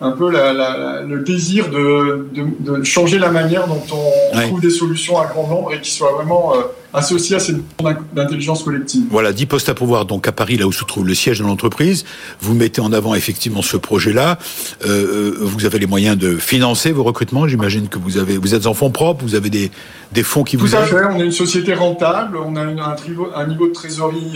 un 0.00 0.10
peu 0.10 0.30
le 0.30 1.22
désir 1.24 1.70
de, 1.70 2.82
changer 2.82 3.18
la 3.18 3.30
manière 3.30 3.66
dont 3.68 3.82
on 3.92 4.40
trouve 4.40 4.60
des 4.60 4.70
solutions 4.70 5.18
à 5.20 5.26
grand 5.26 5.46
nombre 5.46 5.72
et 5.72 5.80
qui 5.80 5.90
soient 5.90 6.12
vraiment 6.12 6.54
euh, 6.54 6.62
associées 6.92 7.36
à 7.36 7.38
cette 7.38 7.56
d'intelligence 8.12 8.64
collective. 8.64 9.04
Voilà, 9.10 9.32
10 9.32 9.46
postes 9.46 9.68
à 9.68 9.74
pouvoir 9.74 10.04
donc 10.04 10.26
à 10.26 10.32
Paris, 10.32 10.56
là 10.56 10.66
où 10.66 10.72
se 10.72 10.84
trouve 10.84 11.06
le 11.06 11.14
siège 11.14 11.38
de 11.38 11.44
l'entreprise. 11.44 12.04
Vous 12.40 12.54
mettez 12.54 12.80
en 12.80 12.92
avant 12.92 13.14
effectivement 13.14 13.62
ce 13.62 13.76
projet-là. 13.76 14.38
Euh, 14.84 14.88
euh, 14.88 15.36
vous 15.40 15.64
avez 15.64 15.78
les 15.78 15.86
moyens 15.86 16.18
de 16.18 16.36
financer 16.36 16.90
vos 16.90 17.04
recrutements. 17.04 17.46
J'imagine 17.46 17.88
que 17.88 17.98
vous 17.98 18.18
avez, 18.18 18.36
vous 18.36 18.54
êtes 18.54 18.66
en 18.66 18.74
fonds 18.74 18.90
propres, 18.90 19.24
vous 19.24 19.36
avez 19.36 19.50
des, 19.50 19.70
des 20.12 20.22
fonds 20.22 20.42
qui 20.42 20.56
vous 20.56 20.68
Tout 20.68 20.76
à 20.76 20.84
fait. 20.84 21.04
On 21.10 21.18
est 21.20 21.24
une 21.24 21.32
société 21.32 21.72
rentable. 21.72 22.36
On 22.36 22.56
a 22.56 22.62
un, 22.62 22.96
niveau, 23.06 23.28
un 23.34 23.46
niveau 23.46 23.68
de 23.68 23.72
trésorerie 23.72 24.34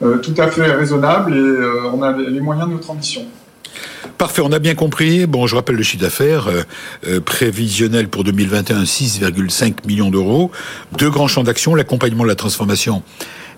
tout 0.00 0.34
à 0.36 0.48
fait 0.48 0.72
raisonnable 0.72 1.34
et 1.34 1.88
on 1.94 2.02
a 2.02 2.12
les 2.12 2.40
moyens 2.40 2.68
de 2.68 2.74
notre 2.74 2.90
ambition. 2.90 3.22
Parfait, 4.18 4.42
on 4.44 4.52
a 4.52 4.58
bien 4.58 4.74
compris. 4.74 5.26
Bon, 5.26 5.46
je 5.46 5.56
rappelle 5.56 5.76
le 5.76 5.82
chiffre 5.82 6.02
d'affaires 6.02 6.48
euh, 6.48 6.62
euh, 7.06 7.20
prévisionnel 7.20 8.08
pour 8.08 8.24
2021, 8.24 8.84
6,5 8.84 9.86
millions 9.86 10.10
d'euros. 10.10 10.50
Deux 10.98 11.10
grands 11.10 11.28
champs 11.28 11.44
d'action, 11.44 11.74
l'accompagnement 11.74 12.22
de 12.24 12.28
la 12.28 12.34
transformation 12.34 13.02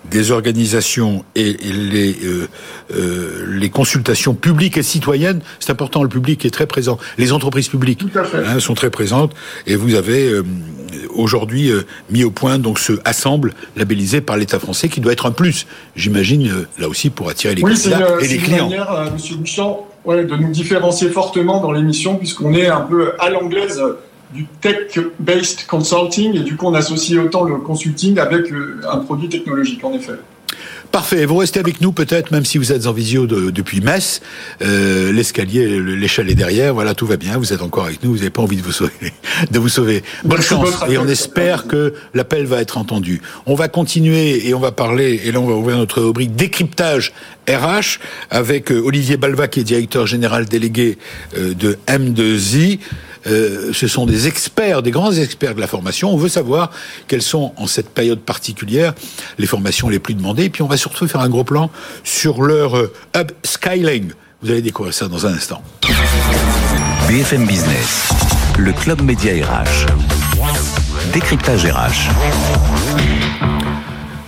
des 0.09 0.31
organisations 0.31 1.23
et, 1.35 1.53
les, 1.53 2.15
euh, 2.23 2.47
euh, 2.93 3.45
les 3.59 3.69
consultations 3.69 4.33
publiques 4.33 4.77
et 4.77 4.83
citoyennes, 4.83 5.41
c'est 5.59 5.71
important, 5.71 6.03
le 6.03 6.09
public 6.09 6.45
est 6.45 6.51
très 6.51 6.67
présent. 6.67 6.97
Les 7.17 7.31
entreprises 7.31 7.67
publiques 7.67 8.03
hein, 8.33 8.59
sont 8.59 8.75
très 8.75 8.89
présentes 8.89 9.33
et 9.67 9.75
vous 9.75 9.95
avez 9.95 10.29
euh, 10.29 10.43
aujourd'hui 11.09 11.71
mis 12.09 12.23
au 12.23 12.31
point 12.31 12.59
donc 12.59 12.79
ce 12.79 12.93
assemble 13.05 13.53
labellisé 13.75 14.21
par 14.21 14.37
l'État 14.37 14.59
français 14.59 14.89
qui 14.89 15.01
doit 15.01 15.13
être 15.13 15.25
un 15.25 15.31
plus, 15.31 15.65
j'imagine, 15.95 16.65
là 16.77 16.87
aussi 16.87 17.09
pour 17.09 17.29
attirer 17.29 17.55
les 17.55 17.63
oui, 17.63 17.73
candidats 17.73 18.17
et 18.21 18.27
les 18.27 18.37
clients. 18.37 18.69
C'est 18.69 18.75
une 18.75 18.81
manière, 18.81 19.11
Monsieur 19.13 19.35
Bouchard, 19.37 19.77
ouais, 20.05 20.25
de 20.25 20.35
nous 20.35 20.49
différencier 20.49 21.09
fortement 21.09 21.59
dans 21.61 21.71
l'émission 21.71 22.17
puisqu'on 22.17 22.53
est 22.53 22.67
un 22.67 22.81
peu 22.81 23.13
à 23.19 23.29
l'anglaise 23.29 23.81
du 24.33 24.45
tech-based 24.61 25.65
consulting 25.67 26.35
et 26.35 26.41
du 26.41 26.55
coup 26.55 26.65
on 26.67 26.73
associe 26.73 27.19
autant 27.19 27.43
le 27.43 27.57
consulting 27.57 28.19
avec 28.19 28.51
euh, 28.51 28.81
un 28.89 28.97
produit 28.97 29.29
technologique 29.29 29.83
en 29.83 29.93
effet. 29.93 30.13
Parfait. 30.91 31.25
Vous 31.25 31.37
restez 31.37 31.59
avec 31.59 31.81
nous 31.81 31.91
peut-être, 31.91 32.31
même 32.31 32.45
si 32.45 32.57
vous 32.57 32.71
êtes 32.71 32.87
en 32.87 32.93
visio 32.93 33.25
depuis 33.27 33.81
Metz. 33.81 34.21
Euh, 34.61 35.11
L'escalier, 35.11 35.79
l'échelle 35.79 36.29
est 36.29 36.35
derrière. 36.35 36.73
Voilà, 36.73 36.93
tout 36.93 37.05
va 37.05 37.17
bien. 37.17 37.37
Vous 37.37 37.53
êtes 37.53 37.61
encore 37.61 37.85
avec 37.85 38.03
nous. 38.03 38.11
Vous 38.11 38.17
n'avez 38.17 38.29
pas 38.29 38.41
envie 38.41 38.57
de 38.57 38.61
vous 38.61 38.71
sauver. 38.71 38.91
De 39.51 39.59
vous 39.59 39.69
sauver. 39.69 40.03
Bonne 40.23 40.41
chance. 40.41 40.69
Et 40.89 40.97
on 40.97 41.07
espère 41.07 41.67
que 41.67 41.93
l'appel 42.13 42.45
va 42.45 42.61
être 42.61 42.77
entendu. 42.77 43.21
On 43.45 43.55
va 43.55 43.67
continuer 43.67 44.47
et 44.47 44.53
on 44.53 44.59
va 44.59 44.71
parler. 44.71 45.21
Et 45.25 45.31
là, 45.31 45.39
on 45.39 45.47
va 45.47 45.53
ouvrir 45.53 45.77
notre 45.77 46.01
rubrique 46.01 46.35
décryptage 46.35 47.13
RH 47.49 47.99
avec 48.29 48.71
euh, 48.71 48.79
Olivier 48.79 49.17
Balva, 49.17 49.47
qui 49.47 49.59
est 49.59 49.63
directeur 49.63 50.07
général 50.07 50.45
délégué 50.45 50.97
euh, 51.37 51.53
de 51.53 51.77
M2I. 51.87 52.79
Euh, 53.27 53.71
ce 53.73 53.87
sont 53.87 54.05
des 54.05 54.27
experts, 54.27 54.81
des 54.81 54.91
grands 54.91 55.11
experts 55.11 55.55
de 55.55 55.61
la 55.61 55.67
formation. 55.67 56.13
On 56.13 56.17
veut 56.17 56.29
savoir 56.29 56.71
quelles 57.07 57.21
sont, 57.21 57.53
en 57.57 57.67
cette 57.67 57.89
période 57.89 58.19
particulière, 58.19 58.93
les 59.37 59.47
formations 59.47 59.89
les 59.89 59.99
plus 59.99 60.13
demandées. 60.13 60.45
Et 60.45 60.49
puis 60.49 60.61
on 60.61 60.67
va 60.67 60.77
surtout 60.77 61.07
faire 61.07 61.21
un 61.21 61.29
gros 61.29 61.43
plan 61.43 61.69
sur 62.03 62.41
leur 62.41 62.77
euh, 62.77 62.93
hub 63.15 63.31
Skyling. 63.43 64.11
Vous 64.41 64.51
allez 64.51 64.61
découvrir 64.61 64.93
ça 64.93 65.07
dans 65.07 65.25
un 65.25 65.33
instant. 65.33 65.63
BFM 67.07 67.45
Business, 67.45 68.09
le 68.57 68.73
club 68.73 69.01
média 69.01 69.33
RH. 69.33 69.87
Décryptage 71.13 71.65
RH. 71.65 72.94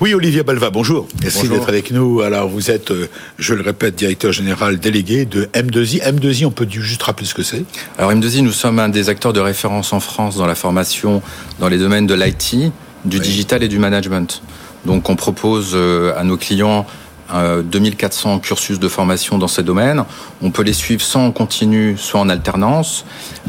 Oui, 0.07 0.13
Olivier 0.13 0.41
Balva, 0.41 0.69
bonjour. 0.69 1.05
Merci 1.21 1.49
d'être 1.49 1.67
avec 1.67 1.91
nous. 1.91 2.21
Alors, 2.21 2.47
vous 2.47 2.71
êtes, 2.71 2.91
euh, 2.91 3.09
je 3.37 3.53
le 3.53 3.61
répète, 3.61 3.95
directeur 3.95 4.31
général 4.31 4.79
délégué 4.79 5.25
de 5.25 5.49
M2I. 5.53 6.01
M2I, 6.01 6.45
on 6.45 6.51
peut 6.51 6.65
juste 6.69 7.03
rappeler 7.03 7.25
ce 7.25 7.33
que 7.33 7.43
c'est? 7.43 7.65
Alors, 7.97 8.13
M2I, 8.13 8.41
nous 8.41 8.53
sommes 8.53 8.79
un 8.79 8.87
des 8.87 9.09
acteurs 9.09 9.33
de 9.33 9.41
référence 9.41 9.91
en 9.91 9.99
France 9.99 10.37
dans 10.37 10.45
la 10.45 10.55
formation 10.55 11.21
dans 11.59 11.67
les 11.67 11.77
domaines 11.77 12.07
de 12.07 12.13
l'IT, 12.13 12.71
du 13.03 13.19
digital 13.19 13.63
et 13.63 13.67
du 13.67 13.79
management. 13.79 14.41
Donc, 14.85 15.09
on 15.09 15.17
propose 15.17 15.71
euh, 15.73 16.13
à 16.17 16.23
nos 16.23 16.37
clients 16.37 16.85
2400 17.29 18.35
euh, 18.35 18.39
cursus 18.39 18.79
de 18.79 18.87
formation 18.87 19.37
dans 19.37 19.47
ces 19.47 19.63
domaines. 19.63 20.03
On 20.41 20.51
peut 20.51 20.63
les 20.63 20.73
suivre 20.73 21.01
soit 21.01 21.21
en 21.21 21.31
continu, 21.31 21.95
soit 21.97 22.19
en 22.19 22.29
alternance. 22.29 23.05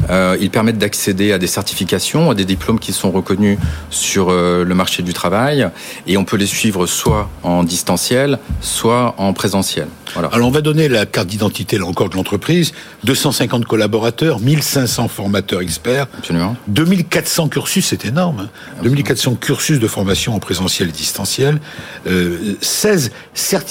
Euh, 0.09 0.37
ils 0.39 0.49
permettent 0.49 0.77
d'accéder 0.77 1.31
à 1.31 1.37
des 1.37 1.47
certifications, 1.47 2.31
à 2.31 2.35
des 2.35 2.45
diplômes 2.45 2.79
qui 2.79 2.93
sont 2.93 3.11
reconnus 3.11 3.57
sur 3.89 4.29
euh, 4.29 4.63
le 4.63 4.75
marché 4.75 5.03
du 5.03 5.13
travail. 5.13 5.69
Et 6.07 6.17
on 6.17 6.25
peut 6.25 6.37
les 6.37 6.47
suivre 6.47 6.85
soit 6.87 7.29
en 7.43 7.63
distanciel, 7.63 8.39
soit 8.61 9.15
en 9.17 9.33
présentiel. 9.33 9.87
Voilà. 10.13 10.29
Alors 10.29 10.47
on 10.47 10.51
va 10.51 10.61
donner 10.61 10.87
la 10.87 11.05
carte 11.05 11.27
d'identité 11.27 11.77
là 11.77 11.85
encore 11.85 12.09
de 12.09 12.15
l'entreprise. 12.15 12.73
250 13.03 13.65
collaborateurs, 13.65 14.39
1500 14.39 15.07
formateurs 15.07 15.61
experts. 15.61 16.07
Absolument. 16.17 16.55
2400 16.67 17.49
cursus, 17.49 17.85
c'est 17.85 18.05
énorme. 18.05 18.49
Hein 18.49 18.83
2400 18.83 19.35
cursus 19.35 19.79
de 19.79 19.87
formation 19.87 20.35
en 20.35 20.39
présentiel 20.39 20.89
et 20.89 20.91
distanciel. 20.91 21.59
Euh, 22.07 22.55
16 22.61 23.11
certifications, 23.33 23.68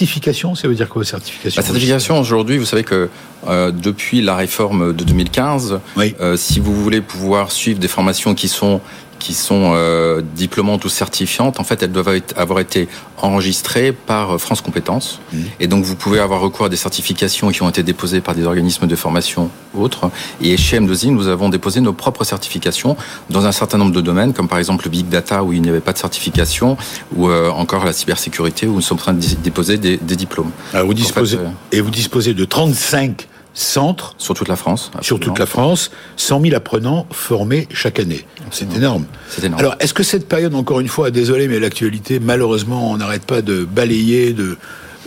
ça 0.55 0.69
veut 0.69 0.75
dire 0.75 0.89
quoi 0.89 1.05
certification 1.05 1.61
La 1.61 1.67
certification 1.67 2.21
aujourd'hui, 2.21 2.59
vous 2.59 2.65
savez 2.65 2.85
que 2.85 3.09
euh, 3.47 3.71
depuis 3.71 4.21
la 4.21 4.37
réforme 4.37 4.93
de 4.93 5.05
2015, 5.05 5.81
euh, 5.99 6.37
si 6.37 6.61
vous 6.61 6.75
voulez 6.75 7.01
pouvoir 7.01 7.51
suivre 7.51 7.79
des 7.79 7.89
formations 7.89 8.35
qui 8.35 8.49
sont 8.49 8.81
qui 9.19 9.35
sont 9.35 9.73
euh, 9.75 10.23
diplômantes 10.35 10.85
ou 10.85 10.89
certifiantes, 10.89 11.61
en 11.61 11.65
fait, 11.65 11.83
elles 11.83 11.93
doivent 11.93 12.21
avoir 12.37 12.61
été 12.61 12.89
enregistrées 13.19 13.93
par 13.93 14.33
euh, 14.33 14.39
France 14.39 14.61
Compétences. 14.61 15.21
Mmh. 15.33 15.37
Et 15.61 15.67
donc, 15.67 15.85
vous 15.85 15.97
pouvez 15.97 16.21
avoir 16.21 16.41
recours 16.41 16.67
à 16.67 16.69
des 16.69 16.77
certifications 16.77 17.51
qui 17.51 17.63
ont 17.63 17.69
été 17.69 17.83
déposées 17.83 18.21
par 18.21 18.35
des 18.35 18.45
organismes 18.45 18.87
de 18.87 18.97
formation 18.97 19.51
ou 19.75 19.83
autres. 19.83 20.11
Et 20.41 20.57
chez 20.57 20.79
M2I, 20.81 21.11
nous 21.11 21.29
avons 21.29 21.49
déposé 21.49 21.81
nos 21.81 21.93
propres 21.93 22.25
certifications 22.25 22.97
dans 23.31 23.47
un 23.47 23.53
certain 23.53 23.79
nombre 23.79 23.93
de 23.93 24.01
domaines, 24.01 24.33
comme 24.33 24.49
par 24.49 24.59
exemple 24.59 24.85
le 24.85 24.91
big 24.91 25.09
data 25.09 25.43
où 25.43 25.53
il 25.53 25.63
n'y 25.63 25.69
avait 25.69 25.81
pas 25.81 25.93
de 25.93 25.99
certification, 25.99 26.77
ou 27.15 27.29
euh, 27.29 27.51
encore 27.51 27.85
la 27.85 27.93
cybersécurité 27.93 28.67
où 28.67 28.75
nous 28.75 28.81
sommes 28.81 28.99
en 28.99 29.01
train 29.01 29.15
de 29.15 29.25
déposer 29.43 29.79
des, 29.79 29.97
des 29.97 30.17
diplômes. 30.17 30.51
Alors 30.73 30.87
vous 30.87 30.95
disposez, 30.95 31.37
fait, 31.37 31.43
euh, 31.43 31.49
et 31.73 31.81
vous 31.81 31.91
disposez 31.91 32.35
de 32.35 32.45
35 32.45 33.29
centres. 33.59 34.15
Sur 34.19 34.35
toute 34.35 34.49
la 34.49 34.57
France. 34.57 34.87
Absolument. 34.95 35.03
Sur 35.03 35.21
toute 35.21 35.39
la 35.39 35.47
France, 35.47 35.91
100 36.17 36.43
000 36.43 36.55
apprenants 36.55 37.07
formés 37.11 37.69
chaque 37.73 37.99
année. 37.99 38.25
C'est 38.51 38.73
énorme. 38.75 39.07
C'est 39.29 39.45
énorme. 39.45 39.61
Alors, 39.61 39.75
est-ce 39.81 39.95
que 39.95 40.03
cette 40.03 40.29
période, 40.29 40.55
encore 40.55 40.81
une 40.81 40.89
fois, 40.89 41.11
désolé, 41.11 41.49
mais 41.49 41.59
l'actualité, 41.59 42.21
malheureusement, 42.21 42.91
on 42.91 42.97
n'arrête 42.97 43.25
pas 43.25 43.43
de 43.43 43.65
balayer, 43.65 44.33
de, 44.33 44.57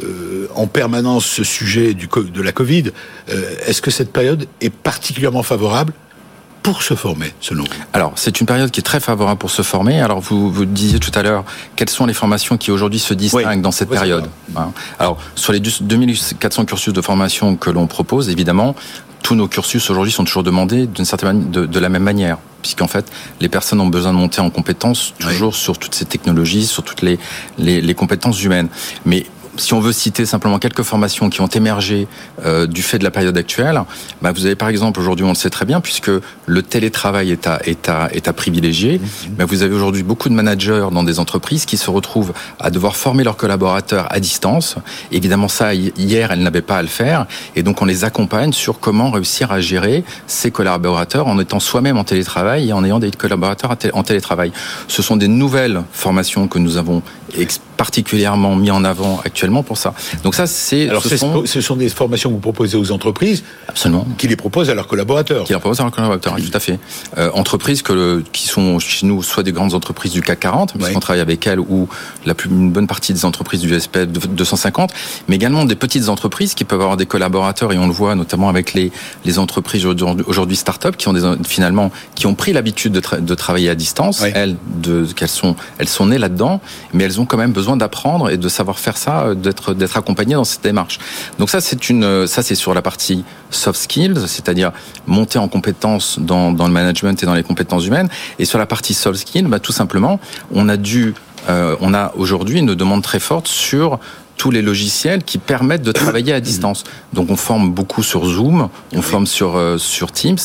euh, 0.04 0.48
en 0.56 0.68
permanence 0.68 1.26
ce 1.26 1.44
sujet 1.44 1.94
du, 1.94 2.08
de 2.08 2.42
la 2.42 2.52
Covid. 2.52 2.92
Euh, 3.30 3.56
est-ce 3.68 3.82
que 3.82 3.92
cette 3.92 4.12
période 4.12 4.48
est 4.60 4.70
particulièrement 4.70 5.44
favorable 5.44 5.94
pour 6.64 6.84
se 6.84 6.94
former, 6.94 7.34
selon 7.40 7.64
vous 7.64 7.70
Alors, 7.94 8.14
c'est 8.16 8.40
une 8.40 8.46
période 8.46 8.70
qui 8.72 8.80
est 8.80 8.84
très 8.84 9.00
favorable 9.00 9.40
pour 9.40 9.52
se 9.52 9.62
former. 9.62 10.00
Alors, 10.00 10.20
vous, 10.20 10.52
vous 10.52 10.66
disiez 10.66 11.00
tout 11.00 11.12
à 11.16 11.24
l'heure, 11.24 11.44
quelles 11.76 11.90
sont 11.90 12.06
les 12.06 12.14
formations 12.14 12.58
qui 12.58 12.72
aujourd'hui 12.72 13.00
se 13.00 13.14
distinguent 13.14 13.48
oui, 13.48 13.62
dans 13.62 13.72
cette 13.72 13.90
période 13.90 14.28
hein 14.56 14.72
Alors, 15.00 15.18
sur 15.36 15.54
les 15.54 15.60
2400 15.60 16.66
cursus 16.66 16.94
de 16.94 17.02
formation 17.02 17.56
que 17.56 17.70
l'on 17.70 17.88
propose, 17.88 18.30
évidemment, 18.30 18.76
tous 19.24 19.36
nos 19.36 19.48
cursus 19.48 19.90
aujourd'hui 19.90 20.12
sont 20.12 20.24
toujours 20.24 20.44
demandés 20.44 20.88
d'une 20.88 21.06
certaine 21.06 21.52
de, 21.52 21.66
de 21.66 21.80
la 21.80 21.90
même 21.90 22.04
manière 22.04 22.38
puisqu'en 22.62 22.88
fait, 22.88 23.12
les 23.40 23.50
personnes 23.50 23.82
ont 23.82 23.88
besoin 23.88 24.14
de 24.14 24.18
monter 24.18 24.40
en 24.40 24.52
compétences 24.52 25.16
toujours 25.18 25.54
oui. 25.54 25.60
sur 25.60 25.80
toutes 25.80 25.96
ces 25.96 26.06
technologies, 26.06 26.68
sur 26.68 26.84
toutes 26.84 27.02
les, 27.02 27.18
les, 27.58 27.82
les 27.82 27.94
compétences 27.96 28.44
humaines. 28.44 28.68
Mais 29.04 29.26
si 29.62 29.74
on 29.74 29.80
veut 29.80 29.92
citer 29.92 30.26
simplement 30.26 30.60
quelques 30.60 30.82
formations 30.82 31.30
qui 31.30 31.42
ont 31.42 31.48
émergé 31.48 32.08
euh, 32.46 32.66
du 32.68 32.82
fait 32.82 32.98
de 32.98 33.04
la 33.04 33.12
période 33.12 33.38
actuelle, 33.38 33.82
bah 34.22 34.32
vous 34.32 34.46
avez 34.46 34.56
par 34.56 34.70
exemple 34.70 35.00
aujourd'hui, 35.00 35.24
on 35.26 35.30
le 35.30 35.36
sait 35.36 35.50
très 35.50 35.66
bien, 35.66 35.82
puisque 35.82 36.12
le 36.46 36.64
télétravail 36.64 37.32
est 37.32 37.48
à, 37.48 37.62
est 37.66 37.88
à, 37.88 38.10
est 38.12 38.28
à 38.28 38.34
privilégier, 38.34 39.00
mmh. 39.00 39.30
bah 39.38 39.46
vous 39.46 39.62
avez 39.62 39.74
aujourd'hui 39.74 40.04
beaucoup 40.04 40.30
de 40.30 40.34
managers 40.34 40.88
dans 40.92 41.04
des 41.04 41.20
entreprises 41.20 41.66
qui 41.66 41.78
se 41.78 41.90
retrouvent 41.90 42.34
à 42.60 42.72
devoir 42.72 42.96
former 42.96 43.24
leurs 43.24 43.38
collaborateurs 43.38 44.08
à 44.10 44.20
distance. 44.20 44.76
Évidemment, 45.12 45.48
ça, 45.48 45.74
hier, 45.74 46.32
elles 46.32 46.42
n'avaient 46.42 46.62
pas 46.62 46.78
à 46.78 46.82
le 46.82 46.88
faire, 46.88 47.28
et 47.56 47.64
donc 47.64 47.82
on 47.82 47.86
les 47.86 48.04
accompagne 48.04 48.54
sur 48.54 48.80
comment 48.80 49.12
réussir 49.12 49.52
à 49.52 49.62
gérer 49.62 50.04
ces 50.28 50.50
collaborateurs 50.50 51.28
en 51.28 51.40
étant 51.40 51.60
soi-même 51.60 51.98
en 51.98 52.04
télétravail 52.04 52.70
et 52.70 52.74
en 52.74 52.84
ayant 52.84 53.00
des 53.00 53.12
collaborateurs 53.12 53.76
en 53.94 54.04
télétravail. 54.04 54.52
Ce 54.88 55.02
sont 55.02 55.18
des 55.18 55.28
nouvelles 55.28 55.84
formations 55.92 56.48
que 56.48 56.58
nous 56.58 56.78
avons 56.78 57.04
particulièrement 57.78 58.56
mis 58.56 58.70
en 58.70 58.84
avant 58.84 59.20
actuellement 59.26 59.64
pour 59.64 59.78
ça. 59.78 59.94
Donc 60.24 60.36
ça, 60.36 60.46
c'est 60.46 60.88
alors 60.88 61.04
ce 61.04 61.18
sont... 61.18 61.46
ce 61.46 61.62
sont 61.62 61.76
des 61.76 61.90
formations 61.90 62.30
que 62.30 62.36
vous 62.36 62.40
proposez 62.40 62.78
aux 62.78 62.92
entreprises, 62.92 63.44
absolument, 63.68 64.08
qui 64.18 64.28
les 64.28 64.36
proposent 64.36 64.70
à 64.70 64.76
leurs 64.76 64.88
collaborateurs, 64.88 65.46
qui 65.46 65.54
les 65.54 65.60
proposent 65.60 65.80
à 65.80 65.84
leurs 65.84 65.92
collaborateurs, 65.92 66.36
oui. 66.36 66.48
tout 66.48 66.56
à 66.56 66.60
fait. 66.60 66.80
Euh, 67.18 67.32
entreprises 67.34 67.82
que 67.82 68.24
qui 68.32 68.48
sont 68.48 68.78
chez 68.78 69.08
nous 69.08 69.24
soit 69.24 69.44
des 69.44 69.52
grandes 69.52 69.74
entreprises 69.74 70.12
du 70.12 70.22
CAC 70.22 70.42
40, 70.42 70.74
puisqu'on 70.74 70.94
oui. 70.94 71.00
travaille 71.00 71.22
avec 71.22 71.48
elles, 71.48 71.60
ou 71.60 71.88
la 72.26 72.36
plus 72.36 72.50
une 72.50 72.72
bonne 72.72 72.88
partie 72.88 73.14
des 73.14 73.26
entreprises 73.26 73.62
du 73.62 73.80
SPF 73.80 74.08
250, 74.08 74.92
mais 75.28 75.36
également 75.36 75.66
des 75.66 75.76
petites 75.76 76.10
entreprises 76.10 76.54
qui 76.54 76.66
peuvent 76.66 76.82
avoir 76.82 76.98
des 76.98 77.06
collaborateurs 77.06 77.74
et 77.74 77.78
on 77.78 77.88
le 77.88 77.94
voit 77.94 78.16
notamment 78.16 78.50
avec 78.50 78.74
les 78.74 78.92
les 79.26 79.40
entreprises 79.40 79.86
aujourd'hui 79.86 80.56
start-up 80.56 80.98
qui 80.98 81.08
ont 81.08 81.14
des 81.14 81.22
finalement 81.48 81.92
qui 82.16 82.28
ont 82.28 82.36
pris 82.36 82.54
l'habitude 82.54 82.94
de, 82.94 83.00
tra 83.00 83.18
de, 83.18 83.36
travailler 83.36 83.70
à 83.70 83.76
distance, 83.76 84.22
oui. 84.22 84.30
elles 84.36 84.56
de 84.82 85.06
qu'elles 85.16 85.30
sont 85.30 85.56
elles 85.80 85.90
sont 85.90 86.08
nées 86.08 86.18
là-dedans, 86.18 86.62
mais 86.94 87.06
elles 87.06 87.20
ont 87.22 87.26
quand 87.26 87.38
même 87.38 87.54
besoin 87.54 87.78
d'apprendre 87.78 88.30
et 88.30 88.38
de 88.38 88.50
savoir 88.50 88.80
faire 88.80 88.98
ça, 88.98 89.34
d'être 89.36 89.74
d'être 89.74 89.98
accompagné 89.98 90.36
dans 90.36 90.44
cette 90.44 90.64
démarche. 90.64 91.00
Donc 91.40 91.50
ça 91.50 91.62
c'est 91.62 91.90
une 91.90 92.28
ça 92.28 92.44
c'est 92.44 92.56
sur 92.56 92.74
la 92.74 92.82
partie 92.82 93.24
soft 93.50 93.80
skills, 93.80 94.20
c'est-à-dire 94.28 94.72
monter 95.08 95.40
en 95.40 95.48
compétences 95.48 96.20
dans, 96.20 96.52
dans 96.52 96.68
le 96.68 96.74
management 96.74 97.22
et 97.22 97.26
dans 97.26 97.34
les 97.34 97.44
compétences 97.44 97.86
humaines. 97.86 98.10
Et 98.40 98.46
sur 98.46 98.60
la 98.60 98.66
partie 98.66 98.94
soft 98.94 99.20
skills, 99.20 99.48
bah, 99.48 99.60
tout 99.60 99.72
simplement, 99.72 100.20
on 100.52 100.70
a 100.70 100.78
dû 100.78 101.14
euh, 101.50 101.76
on 101.82 101.94
a 101.94 102.12
aujourd'hui 102.16 102.60
une 102.60 102.76
demande 102.76 103.02
très 103.02 103.20
forte 103.20 103.48
sur 103.48 104.00
tous 104.42 104.50
les 104.50 104.64
logiciels 104.64 105.22
qui 105.22 105.38
permettent 105.38 105.84
de 105.84 105.92
travailler 105.92 106.34
à 106.34 106.40
distance. 106.40 106.84
Donc 107.14 107.30
on 107.30 107.36
forme 107.36 107.70
beaucoup 107.72 108.02
sur 108.02 108.26
Zoom, 108.26 108.70
on 108.92 109.04
forme 109.04 109.28
sur 109.28 109.56
euh, 109.56 109.78
sur 109.78 110.12
Teams 110.12 110.40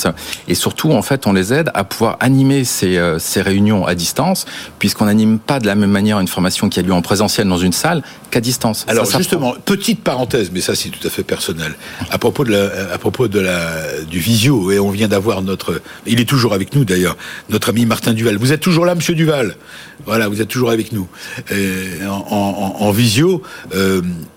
et 0.49 0.55
surtout 0.55 0.93
en 0.93 1.01
fait 1.01 1.27
on 1.27 1.33
les 1.33 1.55
aide 1.55 1.71
à 1.73 1.83
pouvoir 1.83 2.19
animer 2.21 2.65
ces, 2.65 2.99
euh, 2.99 3.19
ces 3.19 3.41
réunions 3.41 3.87
à 3.87 3.95
distance 3.95 4.45
puisqu'on 4.79 5.07
n'anime 5.07 5.39
pas 5.39 5.61
de 5.61 5.67
la 5.67 5.75
même 5.75 5.91
manière 5.91 6.21
une 6.21 6.29
formation 6.29 6.69
qui 6.69 6.79
a 6.79 6.83
lieu 6.83 6.93
en 6.93 7.01
présentiel 7.01 7.49
dans 7.49 7.57
une 7.57 7.73
salle 7.73 8.03
qu'à 8.31 8.43
distance. 8.43 8.85
Alors 8.87 9.11
justement, 9.11 9.55
petite 9.65 10.03
parenthèse, 10.05 10.51
mais 10.53 10.61
ça 10.61 10.75
c'est 10.75 10.91
tout 10.91 11.07
à 11.07 11.09
fait 11.09 11.23
personnel. 11.23 11.75
À 12.11 12.19
propos 12.19 12.45
de 12.45 12.51
la, 12.51 12.93
à 12.93 12.99
propos 12.99 13.29
de 13.29 13.41
la 13.41 14.03
du 14.11 14.19
visio 14.19 14.73
et 14.73 14.79
on 14.79 14.91
vient 14.91 15.09
d'avoir 15.09 15.41
notre, 15.41 15.81
il 16.05 16.21
est 16.21 16.29
toujours 16.29 16.53
avec 16.53 16.75
nous 16.75 16.85
d'ailleurs, 16.85 17.17
notre 17.49 17.71
ami 17.71 17.87
Martin 17.87 18.13
Duval. 18.13 18.37
Vous 18.37 18.53
êtes 18.53 18.61
toujours 18.61 18.85
là, 18.85 18.95
Monsieur 18.95 19.15
Duval? 19.15 19.57
Voilà, 20.05 20.29
vous 20.29 20.43
êtes 20.43 20.49
toujours 20.49 20.71
avec 20.71 20.93
nous. 20.93 21.09
en, 21.51 22.77
en, 22.79 22.91
visio, 22.91 23.43
euh, 23.75 23.86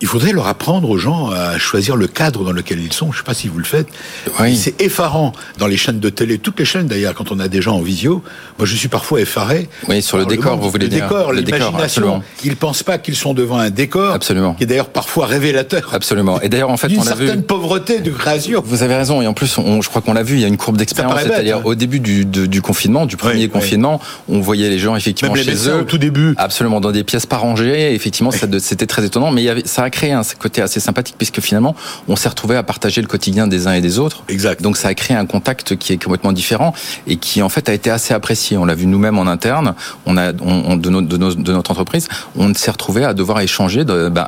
il 0.00 0.06
faudrait 0.06 0.32
leur 0.32 0.46
apprendre 0.46 0.88
aux 0.90 0.98
gens 0.98 1.30
à 1.30 1.58
choisir 1.58 1.96
le 1.96 2.06
cadre 2.06 2.44
dans 2.44 2.52
lequel 2.52 2.80
ils 2.80 2.92
sont. 2.92 3.12
Je 3.12 3.18
ne 3.18 3.18
sais 3.18 3.24
pas 3.24 3.34
si 3.34 3.48
vous 3.48 3.58
le 3.58 3.64
faites. 3.64 3.88
Oui. 4.38 4.56
C'est 4.56 4.80
effarant 4.80 5.32
dans 5.58 5.66
les 5.66 5.76
chaînes 5.76 6.00
de 6.00 6.08
télé, 6.08 6.38
toutes 6.38 6.58
les 6.58 6.64
chaînes 6.64 6.86
d'ailleurs, 6.86 7.14
quand 7.14 7.32
on 7.32 7.40
a 7.40 7.48
des 7.48 7.62
gens 7.62 7.76
en 7.76 7.80
visio. 7.80 8.22
Moi, 8.58 8.66
je 8.66 8.76
suis 8.76 8.88
parfois 8.88 9.20
effaré. 9.20 9.68
Oui, 9.88 10.02
sur 10.02 10.18
le 10.18 10.26
décor, 10.26 10.56
vous 10.56 10.70
voulez 10.70 10.86
le 10.86 10.90
dire. 10.90 11.04
Décor, 11.04 11.32
l'imagination. 11.32 12.22
Ils 12.44 12.56
pensent 12.56 12.82
pas 12.82 12.98
qu'ils 12.98 13.16
sont 13.16 13.34
devant 13.34 13.58
un 13.58 13.70
décor. 13.70 14.14
Absolument. 14.14 14.54
Qui 14.54 14.64
est 14.64 14.66
d'ailleurs 14.66 14.88
parfois 14.90 15.26
révélateur. 15.26 15.90
Absolument. 15.92 16.40
Et 16.40 16.48
d'ailleurs, 16.48 16.70
en 16.70 16.76
fait, 16.76 16.88
on 16.88 17.06
a 17.06 17.14
vu. 17.14 17.22
Une 17.22 17.26
certaine 17.26 17.42
pauvreté 17.42 18.00
de 18.00 18.10
création. 18.10 18.62
Vous 18.64 18.82
avez 18.82 18.96
raison. 18.96 19.22
Et 19.22 19.26
en 19.26 19.34
plus, 19.34 19.58
on, 19.58 19.80
je 19.80 19.88
crois 19.88 20.02
qu'on 20.02 20.14
l'a 20.14 20.22
vu, 20.22 20.34
il 20.34 20.40
y 20.40 20.44
a 20.44 20.48
une 20.48 20.56
courbe 20.56 20.76
d'expérience. 20.76 21.20
C'est-à-dire, 21.22 21.58
hein. 21.58 21.62
au 21.64 21.74
début 21.74 22.00
du, 22.00 22.24
du, 22.24 22.62
confinement, 22.62 23.06
du 23.06 23.16
premier 23.16 23.48
confinement, 23.48 24.00
on 24.28 24.40
voyait 24.40 24.70
les 24.70 24.78
gens 24.78 24.96
effectivement 24.96 25.34
Même 25.34 25.44
chez 25.44 25.68
eux. 25.68 25.80
Au 25.80 25.84
tout 25.84 25.98
début. 25.98 26.34
Absolument. 26.36 26.80
Dans 26.80 26.92
des 26.92 27.04
pièces 27.04 27.26
pas 27.26 27.36
rangées. 27.36 27.94
Effectivement, 27.94 28.30
c'était 28.30 28.86
très 28.86 29.04
étonnant. 29.04 29.30
Mais 29.30 29.39
il 29.40 29.44
y 29.44 29.48
avait, 29.48 29.66
ça 29.66 29.82
a 29.82 29.90
créé 29.90 30.12
un 30.12 30.22
côté 30.38 30.62
assez 30.62 30.80
sympathique 30.80 31.16
puisque 31.18 31.40
finalement, 31.40 31.74
on 32.08 32.16
s'est 32.16 32.28
retrouvé 32.28 32.56
à 32.56 32.62
partager 32.62 33.00
le 33.00 33.06
quotidien 33.06 33.46
des 33.46 33.66
uns 33.66 33.72
et 33.72 33.80
des 33.80 33.98
autres. 33.98 34.24
Exact. 34.28 34.62
Donc, 34.62 34.76
ça 34.76 34.88
a 34.88 34.94
créé 34.94 35.16
un 35.16 35.26
contact 35.26 35.76
qui 35.76 35.92
est 35.92 36.02
complètement 36.02 36.32
différent 36.32 36.74
et 37.06 37.16
qui, 37.16 37.42
en 37.42 37.48
fait, 37.48 37.68
a 37.68 37.72
été 37.72 37.90
assez 37.90 38.14
apprécié. 38.14 38.56
On 38.56 38.64
l'a 38.64 38.74
vu 38.74 38.86
nous-mêmes 38.86 39.18
en 39.18 39.26
interne. 39.26 39.74
On 40.06 40.16
a, 40.16 40.32
on, 40.40 40.76
de, 40.76 40.90
de, 40.90 41.16
de, 41.16 41.52
notre 41.52 41.70
entreprise, 41.70 42.08
on 42.36 42.52
s'est 42.54 42.70
retrouvé 42.70 43.04
à 43.04 43.14
devoir 43.14 43.40
échanger. 43.40 43.84
De, 43.84 44.08
ben, 44.08 44.26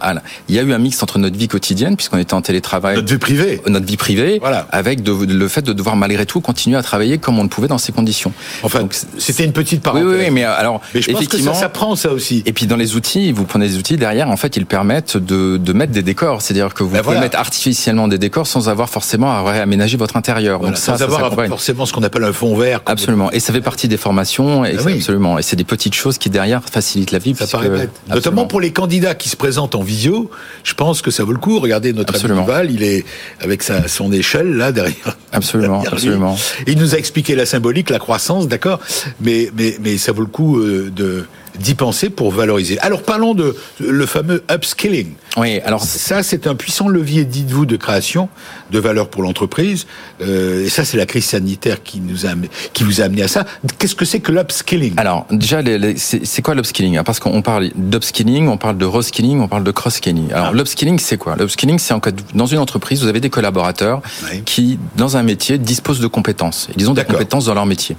il 0.48 0.54
y 0.54 0.58
a 0.58 0.62
eu 0.62 0.72
un 0.72 0.78
mix 0.78 1.02
entre 1.02 1.18
notre 1.18 1.36
vie 1.36 1.48
quotidienne 1.48 1.96
puisqu'on 1.96 2.18
était 2.18 2.34
en 2.34 2.42
télétravail. 2.42 2.96
Notre 2.96 3.12
vie 3.12 3.18
privée. 3.18 3.60
Notre 3.66 3.86
vie 3.86 3.96
privée. 3.96 4.38
Voilà. 4.40 4.66
Avec 4.70 5.06
le 5.06 5.48
fait 5.48 5.62
de 5.62 5.72
devoir 5.72 5.96
malgré 5.96 6.26
tout 6.26 6.40
continuer 6.40 6.76
à 6.76 6.82
travailler 6.82 7.18
comme 7.18 7.38
on 7.38 7.42
le 7.42 7.48
pouvait 7.48 7.68
dans 7.68 7.78
ces 7.78 7.92
conditions. 7.92 8.32
Enfin, 8.62 8.88
c'était 9.18 9.44
une 9.44 9.52
petite 9.52 9.82
parenthèse. 9.82 10.06
Oui, 10.06 10.16
oui, 10.18 10.30
mais 10.30 10.44
alors, 10.44 10.80
mais 10.94 11.02
je 11.02 11.10
effectivement, 11.10 11.52
pense 11.52 11.54
que 11.54 11.54
ça 11.54 11.60
s'apprend 11.60 11.96
ça 11.96 12.10
aussi. 12.12 12.42
Et 12.46 12.52
puis 12.52 12.66
dans 12.66 12.76
les 12.76 12.96
outils, 12.96 13.32
vous 13.32 13.44
prenez 13.44 13.68
des 13.68 13.76
outils 13.76 13.96
derrière, 13.96 14.30
en 14.30 14.36
fait, 14.36 14.56
ils 14.56 14.66
permettent 14.66 14.91
de, 15.00 15.56
de 15.56 15.72
mettre 15.72 15.92
des 15.92 16.02
décors. 16.02 16.42
C'est-à-dire 16.42 16.74
que 16.74 16.82
vous 16.82 16.90
ben 16.90 17.02
pouvez 17.02 17.18
mettre 17.18 17.38
artificiellement 17.38 18.08
des 18.08 18.18
décors 18.18 18.46
sans 18.46 18.68
avoir 18.68 18.88
forcément 18.88 19.32
à 19.32 19.42
réaménager 19.42 19.96
votre 19.96 20.16
intérieur. 20.16 20.58
Voilà, 20.58 20.72
Donc 20.72 20.78
ça, 20.78 20.92
sans 20.92 20.98
ça, 20.98 21.04
avoir 21.04 21.34
ça 21.34 21.46
forcément 21.46 21.86
ce 21.86 21.92
qu'on 21.92 22.02
appelle 22.02 22.24
un 22.24 22.32
fond 22.32 22.56
vert. 22.56 22.80
Absolument. 22.86 23.30
Et 23.32 23.40
ça 23.40 23.52
fait 23.52 23.60
partie 23.60 23.88
des 23.88 23.96
formations. 23.96 24.64
Et 24.64 24.74
ben 24.76 24.82
oui. 24.86 24.94
Absolument. 24.94 25.38
Et 25.38 25.42
c'est 25.42 25.56
des 25.56 25.64
petites 25.64 25.94
choses 25.94 26.18
qui 26.18 26.30
derrière 26.30 26.62
facilitent 26.62 27.12
la 27.12 27.18
vie. 27.18 27.34
Ça 27.34 27.44
puisque... 27.44 27.52
paraît 27.52 27.68
bête. 27.70 27.90
Notamment 28.08 28.46
pour 28.46 28.60
les 28.60 28.72
candidats 28.72 29.14
qui 29.14 29.28
se 29.28 29.36
présentent 29.36 29.74
en 29.74 29.82
visio, 29.82 30.30
je 30.64 30.74
pense 30.74 31.02
que 31.02 31.10
ça 31.10 31.24
vaut 31.24 31.32
le 31.32 31.38
coup. 31.38 31.58
Regardez 31.58 31.92
notre 31.92 32.14
absolument. 32.14 32.40
ami 32.40 32.46
Duval, 32.46 32.70
il 32.70 32.82
est 32.82 33.04
avec 33.40 33.62
sa, 33.62 33.88
son 33.88 34.12
échelle 34.12 34.56
là 34.56 34.72
derrière. 34.72 35.16
Absolument, 35.32 35.82
derrière 35.82 35.92
absolument. 35.94 36.38
Il 36.66 36.78
nous 36.78 36.94
a 36.94 36.98
expliqué 36.98 37.34
la 37.34 37.46
symbolique, 37.46 37.90
la 37.90 37.98
croissance, 37.98 38.48
d'accord, 38.48 38.80
mais, 39.20 39.50
mais, 39.56 39.76
mais 39.82 39.98
ça 39.98 40.12
vaut 40.12 40.22
le 40.22 40.28
coup 40.28 40.58
euh, 40.58 40.90
de 40.94 41.24
d'y 41.58 41.74
penser 41.74 42.10
pour 42.10 42.32
valoriser. 42.32 42.78
Alors 42.80 43.02
parlons 43.02 43.34
de 43.34 43.56
le 43.78 44.06
fameux 44.06 44.42
upskilling. 44.50 45.14
Oui, 45.36 45.60
alors 45.64 45.82
ça 45.82 46.22
c'est 46.22 46.46
un 46.46 46.54
puissant 46.54 46.88
levier, 46.88 47.24
dites-vous, 47.24 47.66
de 47.66 47.76
création 47.76 48.28
de 48.70 48.78
valeur 48.78 49.08
pour 49.08 49.22
l'entreprise. 49.22 49.86
Euh, 50.20 50.64
et 50.64 50.68
ça 50.68 50.84
c'est 50.84 50.96
la 50.96 51.06
crise 51.06 51.24
sanitaire 51.26 51.82
qui 51.82 52.00
nous 52.00 52.26
a 52.26 52.30
qui 52.72 52.84
vous 52.84 53.00
a 53.00 53.04
amené 53.04 53.22
à 53.22 53.28
ça. 53.28 53.44
Qu'est-ce 53.78 53.94
que 53.94 54.04
c'est 54.04 54.20
que 54.20 54.32
l'upskilling? 54.32 54.94
Alors 54.96 55.26
déjà, 55.30 55.60
c'est 55.96 56.42
quoi 56.42 56.54
l'upskilling? 56.54 57.02
Parce 57.02 57.20
qu'on 57.20 57.42
parle 57.42 57.70
d'upskilling, 57.74 58.48
on 58.48 58.56
parle 58.56 58.78
de 58.78 58.84
reskilling, 58.84 59.40
on 59.40 59.48
parle 59.48 59.64
de 59.64 59.70
cross-skilling. 59.70 60.32
Alors 60.32 60.48
ah. 60.48 60.52
l'upskilling 60.52 60.98
c'est 60.98 61.18
quoi? 61.18 61.36
L'upskilling 61.36 61.78
c'est 61.78 61.94
en 61.94 62.00
cas 62.00 62.10
dans 62.34 62.46
une 62.46 62.58
entreprise 62.58 63.02
vous 63.02 63.08
avez 63.08 63.20
des 63.20 63.30
collaborateurs 63.30 64.02
oui. 64.30 64.42
qui 64.44 64.78
dans 64.96 65.16
un 65.16 65.22
métier 65.22 65.58
disposent 65.58 66.00
de 66.00 66.06
compétences. 66.06 66.68
Ils 66.76 66.90
ont 66.90 66.94
des 66.94 67.04
compétences 67.04 67.46
dans 67.46 67.54
leur 67.54 67.66
métier. 67.66 67.96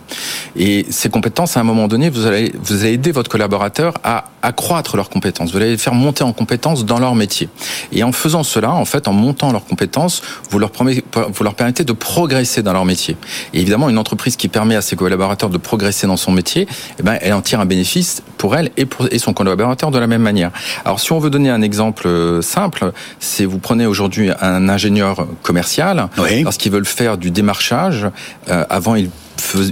Et 0.56 0.86
ces 0.90 1.10
compétences 1.10 1.58
à 1.58 1.60
un 1.60 1.64
moment 1.64 1.88
donné 1.88 2.10
vous 2.10 2.26
allez 2.26 2.54
vous 2.62 2.82
allez 2.82 2.94
aider 2.94 3.12
votre 3.12 3.30
collaborateur 3.30 3.43
collaborateurs 3.44 3.96
à 4.06 4.26
accroître 4.42 4.96
leurs 4.96 5.10
compétences. 5.10 5.52
Vous 5.52 5.58
allez 5.58 5.72
les 5.72 5.78
faire 5.78 5.94
monter 5.94 6.24
en 6.24 6.32
compétences 6.32 6.86
dans 6.86 7.00
leur 7.00 7.14
métier. 7.14 7.50
Et 7.92 8.04
en 8.04 8.14
faisant 8.14 8.44
cela, 8.44 8.72
en 8.72 8.86
fait, 8.86 9.08
en 9.08 9.14
montant 9.14 9.52
leurs 9.52 9.66
compétences, 9.66 10.22
vous 10.50 10.60
leur, 10.60 10.72
vous 10.74 11.44
leur 11.44 11.56
permettez 11.56 11.84
de 11.84 11.94
progresser 11.94 12.64
dans 12.64 12.72
leur 12.72 12.86
métier. 12.86 13.18
Et 13.54 13.60
évidemment, 13.60 13.90
une 13.90 13.98
entreprise 13.98 14.38
qui 14.38 14.48
permet 14.48 14.76
à 14.76 14.82
ses 14.82 14.96
collaborateurs 14.96 15.50
de 15.50 15.58
progresser 15.58 16.08
dans 16.08 16.18
son 16.18 16.32
métier, 16.32 16.68
eh 17.00 17.04
ben, 17.04 17.18
elle 17.22 17.34
en 17.34 17.42
tire 17.42 17.60
un 17.60 17.66
bénéfice 17.66 18.24
pour 18.38 18.56
elle 18.56 18.72
et 18.78 18.86
pour 18.86 19.08
et 19.12 19.20
son 19.20 19.34
collaborateur 19.34 19.92
de 19.92 20.00
la 20.00 20.08
même 20.08 20.22
manière. 20.22 20.52
Alors, 20.86 21.02
si 21.02 21.12
on 21.12 21.20
veut 21.20 21.30
donner 21.30 21.50
un 21.50 21.62
exemple 21.62 22.40
simple, 22.42 22.94
c'est 23.20 23.46
vous 23.46 23.60
prenez 23.60 23.86
aujourd'hui 23.86 24.30
un 24.42 24.70
ingénieur 24.70 25.28
commercial, 25.42 26.08
oui. 26.18 26.44
lorsqu'ils 26.44 26.72
veulent 26.72 26.86
faire 26.86 27.18
du 27.18 27.32
démarchage, 27.32 28.08
euh, 28.50 28.66
avant 28.70 28.96
ils 28.96 29.10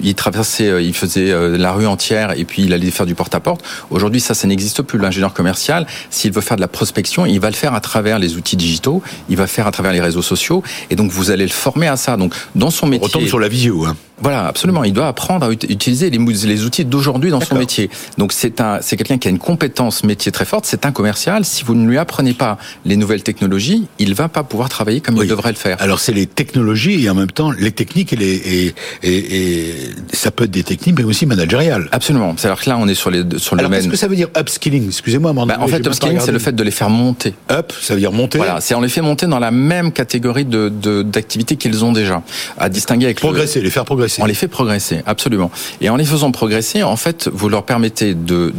il 0.03 0.15
traversait, 0.15 0.83
il 0.83 0.93
faisait 0.93 1.57
la 1.57 1.71
rue 1.71 1.87
entière 1.87 2.37
et 2.37 2.45
puis 2.45 2.63
il 2.63 2.73
allait 2.73 2.91
faire 2.91 3.05
du 3.05 3.15
porte-à-porte. 3.15 3.63
Aujourd'hui, 3.89 4.19
ça, 4.19 4.33
ça 4.33 4.47
n'existe 4.47 4.81
plus. 4.81 4.99
L'ingénieur 4.99 5.33
commercial, 5.33 5.87
s'il 6.09 6.31
veut 6.31 6.41
faire 6.41 6.57
de 6.57 6.61
la 6.61 6.67
prospection, 6.67 7.25
il 7.25 7.39
va 7.39 7.49
le 7.49 7.55
faire 7.55 7.73
à 7.73 7.81
travers 7.81 8.19
les 8.19 8.35
outils 8.35 8.57
digitaux, 8.57 9.01
il 9.29 9.37
va 9.37 9.43
le 9.43 9.49
faire 9.49 9.67
à 9.67 9.71
travers 9.71 9.91
les 9.91 10.01
réseaux 10.01 10.21
sociaux, 10.21 10.63
et 10.89 10.95
donc 10.95 11.11
vous 11.11 11.31
allez 11.31 11.45
le 11.45 11.51
former 11.51 11.87
à 11.87 11.97
ça. 11.97 12.17
Donc, 12.17 12.33
dans 12.55 12.69
son 12.69 12.87
métier. 12.87 13.05
On 13.05 13.07
retombe 13.07 13.27
sur 13.27 13.39
la 13.39 13.47
visio, 13.47 13.85
hein. 13.85 13.95
Voilà, 14.21 14.47
absolument. 14.47 14.83
Il 14.83 14.93
doit 14.93 15.07
apprendre 15.07 15.45
à 15.45 15.51
utiliser 15.51 16.09
les, 16.09 16.17
les 16.17 16.65
outils 16.65 16.85
d'aujourd'hui 16.85 17.31
dans 17.31 17.41
son 17.41 17.55
métier. 17.55 17.89
Donc 18.17 18.33
c'est 18.33 18.61
un, 18.61 18.79
c'est 18.81 18.97
quelqu'un 18.97 19.17
qui 19.17 19.27
a 19.27 19.31
une 19.31 19.39
compétence 19.39 20.03
métier 20.03 20.31
très 20.31 20.45
forte. 20.45 20.65
C'est 20.65 20.85
un 20.85 20.91
commercial. 20.91 21.43
Si 21.45 21.63
vous 21.63 21.75
ne 21.75 21.87
lui 21.87 21.97
apprenez 21.97 22.33
pas 22.33 22.57
les 22.85 22.95
nouvelles 22.95 23.23
technologies, 23.23 23.87
il 23.99 24.13
va 24.13 24.29
pas 24.29 24.43
pouvoir 24.43 24.69
travailler 24.69 25.01
comme 25.01 25.17
oui. 25.17 25.25
il 25.25 25.29
devrait 25.29 25.51
le 25.51 25.57
faire. 25.57 25.77
Alors 25.79 25.99
c'est 25.99 26.13
les 26.13 26.27
technologies 26.27 27.03
et 27.05 27.09
en 27.09 27.15
même 27.15 27.31
temps 27.31 27.51
les 27.51 27.71
techniques 27.71 28.13
et 28.13 28.15
les 28.15 28.33
et, 28.33 28.75
et, 29.03 29.37
et 29.37 29.89
ça 30.13 30.31
peut 30.31 30.43
être 30.43 30.51
des 30.51 30.63
techniques 30.63 30.97
mais 30.97 31.03
aussi 31.03 31.25
managériales. 31.25 31.89
Absolument. 31.91 32.35
C'est 32.37 32.47
alors 32.47 32.61
que 32.61 32.69
là 32.69 32.77
on 32.77 32.87
est 32.87 32.95
sur 32.95 33.09
les 33.09 33.23
sur 33.37 33.55
le 33.55 33.61
alors, 33.61 33.69
domaine. 33.69 33.81
Qu'est-ce 33.81 33.91
que 33.91 33.97
ça 33.97 34.07
veut 34.07 34.15
dire 34.15 34.29
upskilling? 34.37 34.87
Excusez-moi. 34.87 35.33
Bah, 35.33 35.57
en 35.59 35.67
fait, 35.67 35.85
upskilling 35.85 36.19
c'est 36.19 36.31
le 36.31 36.39
fait 36.39 36.55
de 36.55 36.63
les 36.63 36.71
faire 36.71 36.89
monter. 36.89 37.33
Up, 37.49 37.73
ça 37.81 37.93
veut 37.95 37.99
dire 37.99 38.11
monter. 38.11 38.37
Voilà, 38.37 38.61
c'est 38.61 38.75
on 38.75 38.81
les 38.81 38.89
fait 38.89 39.01
monter 39.01 39.25
dans 39.25 39.39
la 39.39 39.51
même 39.51 39.91
catégorie 39.91 40.45
de 40.45 40.69
d'activités 41.01 41.55
qu'ils 41.55 41.83
ont 41.83 41.91
déjà. 41.91 42.21
À 42.57 42.69
distinguer 42.69 43.05
avec 43.05 43.17
progresser, 43.17 43.59
le... 43.59 43.65
les 43.65 43.71
faire 43.71 43.85
progresser. 43.85 44.10
On 44.19 44.25
les 44.25 44.33
fait 44.33 44.47
progresser 44.47 45.01
absolument. 45.05 45.51
Et 45.79 45.89
en 45.89 45.95
les 45.95 46.05
faisant 46.05 46.31
progresser, 46.31 46.83
en 46.83 46.95
fait, 46.95 47.29
vous 47.31 47.49
leur 47.49 47.63
permettez 47.63 48.13
de 48.13 48.53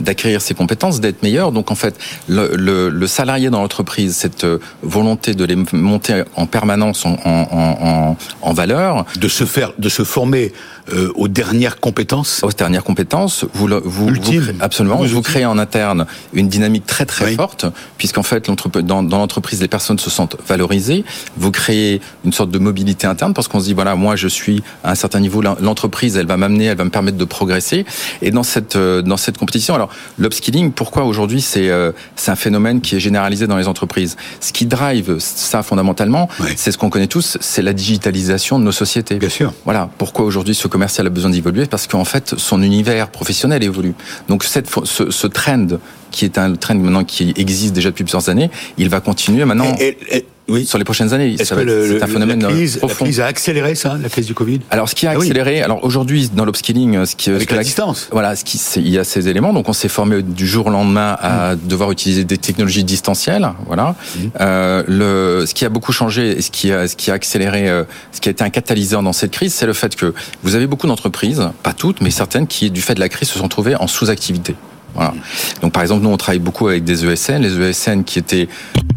d'acquérir 0.00 0.40
ces 0.40 0.54
compétences, 0.54 1.00
d'être 1.00 1.22
meilleurs. 1.22 1.52
Donc 1.52 1.70
en 1.70 1.74
fait, 1.74 1.96
le, 2.28 2.52
le, 2.56 2.88
le 2.88 3.06
salarié 3.06 3.50
dans 3.50 3.60
l'entreprise, 3.60 4.16
cette 4.16 4.46
volonté 4.82 5.34
de 5.34 5.44
les 5.44 5.56
monter 5.72 6.22
en 6.36 6.46
permanence 6.46 7.04
en, 7.04 7.16
en, 7.24 7.46
en, 7.50 8.16
en 8.42 8.52
valeur, 8.52 9.04
de 9.16 9.28
se 9.28 9.44
faire, 9.44 9.72
de 9.78 9.88
se 9.88 10.04
former 10.04 10.52
euh, 10.92 11.12
aux 11.14 11.28
dernières 11.28 11.80
compétences, 11.80 12.42
aux 12.42 12.52
dernières 12.52 12.84
compétences, 12.84 13.44
vous 13.52 13.68
vous, 13.84 14.08
Ultime. 14.08 14.40
vous 14.40 14.52
absolument, 14.60 14.96
vous, 14.96 15.06
vous 15.06 15.22
créez 15.22 15.44
en 15.44 15.58
interne 15.58 16.06
une 16.32 16.48
dynamique 16.48 16.86
très 16.86 17.06
très 17.06 17.26
oui. 17.26 17.34
forte, 17.34 17.66
puisqu'en 17.96 18.22
fait 18.22 18.50
dans, 18.82 19.02
dans 19.02 19.18
l'entreprise 19.18 19.60
les 19.60 19.68
personnes 19.68 19.98
se 19.98 20.10
sentent 20.10 20.36
valorisées. 20.46 21.04
Vous 21.36 21.50
créez 21.50 22.00
une 22.24 22.32
sorte 22.32 22.50
de 22.50 22.58
mobilité 22.58 23.06
interne 23.06 23.34
parce 23.34 23.48
qu'on 23.48 23.60
se 23.60 23.66
dit 23.66 23.74
voilà 23.74 23.94
moi 23.94 24.16
je 24.16 24.28
suis 24.28 24.62
à 24.84 24.92
un 24.92 24.94
certain 24.94 25.20
niveau 25.20 25.40
l'entreprise, 25.42 26.16
elle 26.16 26.26
va 26.26 26.36
m'amener, 26.36 26.66
elle 26.66 26.78
va 26.78 26.84
me 26.84 26.90
permettre 26.90 27.18
de 27.18 27.24
progresser. 27.24 27.84
Et 28.22 28.30
dans 28.30 28.42
cette 28.42 28.76
dans 28.76 29.16
cette 29.16 29.38
compétition, 29.38 29.74
alors 29.74 29.90
l'upskilling, 30.18 30.72
pourquoi 30.72 31.04
aujourd'hui 31.04 31.40
c'est 31.40 31.70
c'est 32.16 32.30
un 32.30 32.36
phénomène 32.36 32.80
qui 32.80 32.96
est 32.96 33.00
généralisé 33.00 33.46
dans 33.46 33.56
les 33.56 33.68
entreprises? 33.68 34.16
Ce 34.40 34.52
qui 34.52 34.66
drive 34.66 35.16
ça 35.18 35.62
fondamentalement, 35.62 36.28
oui. 36.40 36.50
c'est 36.56 36.72
ce 36.72 36.78
qu'on 36.78 36.90
connaît 36.90 37.06
tous, 37.06 37.38
c'est 37.40 37.62
la 37.62 37.72
digitalisation 37.72 38.58
de 38.58 38.64
nos 38.64 38.72
sociétés. 38.72 39.16
Bien 39.16 39.28
sûr. 39.28 39.52
Voilà 39.64 39.90
pourquoi 39.98 40.24
aujourd'hui 40.24 40.54
ce 40.54 40.68
commercial 40.78 41.08
a 41.08 41.10
besoin 41.10 41.30
d'évoluer 41.30 41.66
parce 41.66 41.88
qu'en 41.88 42.04
fait 42.04 42.34
son 42.38 42.62
univers 42.62 43.08
professionnel 43.08 43.64
évolue. 43.64 43.94
Donc 44.28 44.44
ce, 44.44 45.26
trend 45.26 45.66
qui 46.12 46.24
est 46.24 46.38
un 46.38 46.54
trend 46.54 46.76
maintenant 46.76 47.02
qui 47.02 47.34
existe 47.36 47.74
déjà 47.74 47.90
depuis 47.90 48.04
plusieurs 48.04 48.28
années, 48.28 48.48
il 48.76 48.88
va 48.88 49.00
continuer 49.00 49.44
maintenant. 49.44 49.74
Et 49.80 50.24
oui. 50.48 50.66
Sur 50.66 50.78
les 50.78 50.84
prochaines 50.84 51.12
années, 51.12 51.34
Est-ce 51.38 51.54
que 51.54 51.60
le, 51.60 52.02
un 52.02 52.06
phénomène 52.06 52.42
la 52.42 52.48
crise, 52.48 52.76
profond. 52.78 53.04
La 53.04 53.10
crise 53.10 53.20
a 53.20 53.26
accéléré 53.26 53.74
ça, 53.74 53.98
la 54.02 54.08
crise 54.08 54.26
du 54.26 54.34
Covid? 54.34 54.60
Alors, 54.70 54.88
ce 54.88 54.94
qui 54.94 55.06
a 55.06 55.10
accéléré, 55.10 55.56
ah 55.56 55.58
oui. 55.58 55.62
alors 55.62 55.84
aujourd'hui 55.84 56.30
dans 56.34 56.44
l'upskilling, 56.44 57.04
ce 57.04 57.16
qui 57.16 57.30
avec 57.30 57.48
ce 57.48 57.54
la, 57.54 57.58
la 57.58 57.64
distance. 57.64 58.08
Voilà, 58.10 58.36
ce 58.36 58.44
qui, 58.44 58.60
il 58.76 58.88
y 58.88 58.98
a 58.98 59.04
ces 59.04 59.28
éléments. 59.28 59.52
Donc, 59.52 59.68
on 59.68 59.72
s'est 59.72 59.88
formé 59.88 60.22
du 60.22 60.46
jour 60.46 60.66
au 60.66 60.70
lendemain 60.70 61.16
à 61.20 61.54
mmh. 61.54 61.58
devoir 61.66 61.90
utiliser 61.90 62.24
des 62.24 62.38
technologies 62.38 62.84
distancielles. 62.84 63.48
Voilà. 63.66 63.94
Mmh. 64.16 64.20
Euh, 64.40 64.82
le, 64.86 65.46
ce 65.46 65.54
qui 65.54 65.64
a 65.64 65.68
beaucoup 65.68 65.92
changé 65.92 66.38
et 66.38 66.42
ce 66.42 66.50
qui 66.50 66.72
a, 66.72 66.88
ce 66.88 66.96
qui 66.96 67.10
a 67.10 67.14
accéléré, 67.14 67.68
euh, 67.68 67.84
ce 68.12 68.20
qui 68.20 68.28
a 68.28 68.32
été 68.32 68.44
un 68.44 68.50
catalyseur 68.50 69.02
dans 69.02 69.12
cette 69.12 69.32
crise, 69.32 69.54
c'est 69.54 69.66
le 69.66 69.72
fait 69.72 69.96
que 69.96 70.14
vous 70.42 70.54
avez 70.54 70.66
beaucoup 70.66 70.86
d'entreprises, 70.86 71.42
pas 71.62 71.72
toutes, 71.72 72.00
mais 72.00 72.10
certaines, 72.10 72.46
qui 72.46 72.70
du 72.70 72.80
fait 72.80 72.94
de 72.94 73.00
la 73.00 73.08
crise 73.08 73.28
se 73.28 73.38
sont 73.38 73.48
trouvées 73.48 73.76
en 73.76 73.86
sous-activité. 73.86 74.54
Voilà. 74.94 75.14
Donc 75.62 75.72
par 75.72 75.82
exemple, 75.82 76.02
nous 76.02 76.10
on 76.10 76.16
travaille 76.16 76.38
beaucoup 76.38 76.68
avec 76.68 76.84
des 76.84 77.04
ESN, 77.04 77.38
les 77.42 77.60
ESN 77.60 78.04
qui 78.04 78.18
étaient 78.18 78.48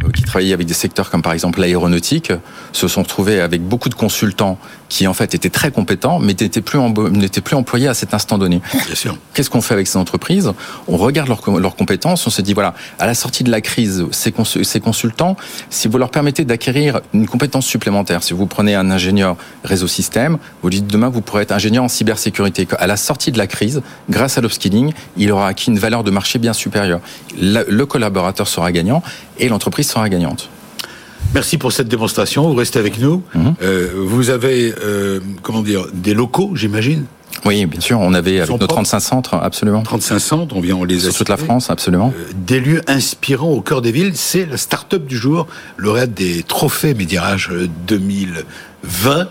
euh, 0.03 0.09
qui 0.11 0.23
travaillaient 0.23 0.53
avec 0.53 0.67
des 0.67 0.73
secteurs 0.73 1.09
comme 1.09 1.21
par 1.21 1.33
exemple 1.33 1.59
l'aéronautique 1.59 2.31
se 2.71 2.87
sont 2.87 3.03
retrouvés 3.03 3.39
avec 3.39 3.61
beaucoup 3.61 3.89
de 3.89 3.95
consultants 3.95 4.57
qui 4.91 5.07
en 5.07 5.13
fait 5.13 5.33
étaient 5.33 5.49
très 5.49 5.71
compétents 5.71 6.19
mais 6.19 6.35
n'étaient 6.37 6.61
plus 6.61 6.77
n'étaient 7.11 7.39
plus 7.39 7.55
employés 7.55 7.87
à 7.87 7.93
cet 7.93 8.13
instant 8.13 8.37
donné. 8.37 8.61
Bien 8.73 8.95
sûr. 8.95 9.17
Qu'est-ce 9.33 9.49
qu'on 9.49 9.61
fait 9.61 9.73
avec 9.73 9.87
ces 9.87 9.97
entreprises? 9.97 10.51
On 10.89 10.97
regarde 10.97 11.29
leurs, 11.29 11.75
compétences, 11.75 12.27
on 12.27 12.29
se 12.29 12.41
dit 12.41 12.53
voilà, 12.53 12.73
à 12.99 13.05
la 13.05 13.13
sortie 13.13 13.45
de 13.45 13.49
la 13.49 13.61
crise, 13.61 14.05
ces, 14.11 14.33
ces 14.63 14.79
consultants, 14.81 15.37
si 15.69 15.87
vous 15.87 15.97
leur 15.97 16.09
permettez 16.09 16.43
d'acquérir 16.43 16.99
une 17.13 17.25
compétence 17.25 17.65
supplémentaire, 17.65 18.21
si 18.21 18.33
vous 18.33 18.47
prenez 18.47 18.75
un 18.75 18.91
ingénieur 18.91 19.37
réseau 19.63 19.87
système, 19.87 20.37
vous 20.61 20.69
dites 20.69 20.87
demain 20.87 21.07
vous 21.07 21.21
pourrez 21.21 21.43
être 21.43 21.53
ingénieur 21.53 21.85
en 21.85 21.87
cybersécurité. 21.87 22.67
À 22.77 22.85
la 22.85 22.97
sortie 22.97 23.31
de 23.31 23.37
la 23.37 23.47
crise, 23.47 23.81
grâce 24.09 24.37
à 24.37 24.41
l'upskilling, 24.41 24.91
il 25.15 25.31
aura 25.31 25.47
acquis 25.47 25.69
une 25.69 25.79
valeur 25.79 26.03
de 26.03 26.11
marché 26.11 26.37
bien 26.37 26.51
supérieure. 26.51 26.99
Le 27.39 27.83
collaborateur 27.85 28.49
sera 28.49 28.73
gagnant 28.73 29.03
et 29.39 29.47
l'entreprise 29.47 29.89
sera 29.89 30.09
gagnante. 30.09 30.49
Merci 31.33 31.57
pour 31.57 31.71
cette 31.71 31.87
démonstration. 31.87 32.47
Vous 32.49 32.55
restez 32.55 32.79
avec 32.79 32.99
nous. 32.99 33.23
Mhm. 33.33 33.55
Euh, 33.61 33.89
vous 33.95 34.29
avez, 34.29 34.73
euh, 34.83 35.19
comment 35.41 35.61
dire, 35.61 35.85
des 35.93 36.13
locaux, 36.13 36.51
j'imagine? 36.55 37.05
Oui, 37.45 37.65
bien 37.65 37.79
sûr. 37.79 37.99
On 37.99 38.13
avait 38.13 38.39
avec 38.41 38.59
nos 38.59 38.67
35 38.67 38.99
centres, 38.99 39.35
absolument. 39.35 39.81
35 39.81 40.19
centres, 40.19 40.55
on 40.55 40.61
vient, 40.61 40.75
on 40.75 40.83
les 40.83 40.99
Sur 40.99 41.13
toute 41.13 41.29
la 41.29 41.37
France, 41.37 41.69
absolument. 41.69 42.13
Euh, 42.15 42.31
des 42.35 42.59
lieux 42.59 42.81
inspirants 42.87 43.49
au 43.51 43.61
cœur 43.61 43.81
des 43.81 43.91
villes. 43.91 44.11
C'est 44.15 44.45
la 44.45 44.57
start-up 44.57 45.05
du 45.05 45.17
jour, 45.17 45.47
lauréat 45.77 46.07
des 46.07 46.43
trophées 46.43 46.93
Médirage 46.93 47.49
2020 47.87 49.27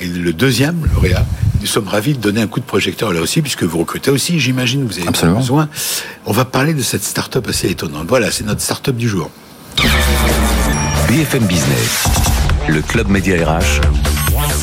et 0.00 0.06
le 0.06 0.32
deuxième 0.32 0.88
lauréat. 0.94 1.24
Nous 1.60 1.66
sommes 1.66 1.86
ravis 1.86 2.14
de 2.14 2.18
donner 2.18 2.40
un 2.40 2.48
coup 2.48 2.58
de 2.58 2.64
projecteur 2.64 3.12
là 3.12 3.20
aussi, 3.20 3.42
puisque 3.42 3.62
vous 3.62 3.78
recrutez 3.78 4.10
aussi, 4.10 4.40
j'imagine, 4.40 4.84
vous 4.84 4.98
avez 4.98 5.06
Absolument. 5.06 5.38
besoin. 5.38 5.68
On 6.26 6.32
va 6.32 6.44
parler 6.44 6.74
de 6.74 6.82
cette 6.82 7.04
start-up 7.04 7.46
assez 7.48 7.68
étonnante. 7.68 8.06
Voilà, 8.08 8.30
c'est 8.32 8.44
notre 8.44 8.62
start-up 8.62 8.96
du 8.96 9.08
jour. 9.08 9.30
BFM 11.12 11.44
Business, 11.44 12.06
le 12.68 12.80
club 12.80 13.08
média 13.08 13.36
RH, 13.36 13.82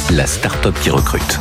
la 0.10 0.26
start-up 0.26 0.74
qui 0.82 0.90
recrute. 0.90 1.40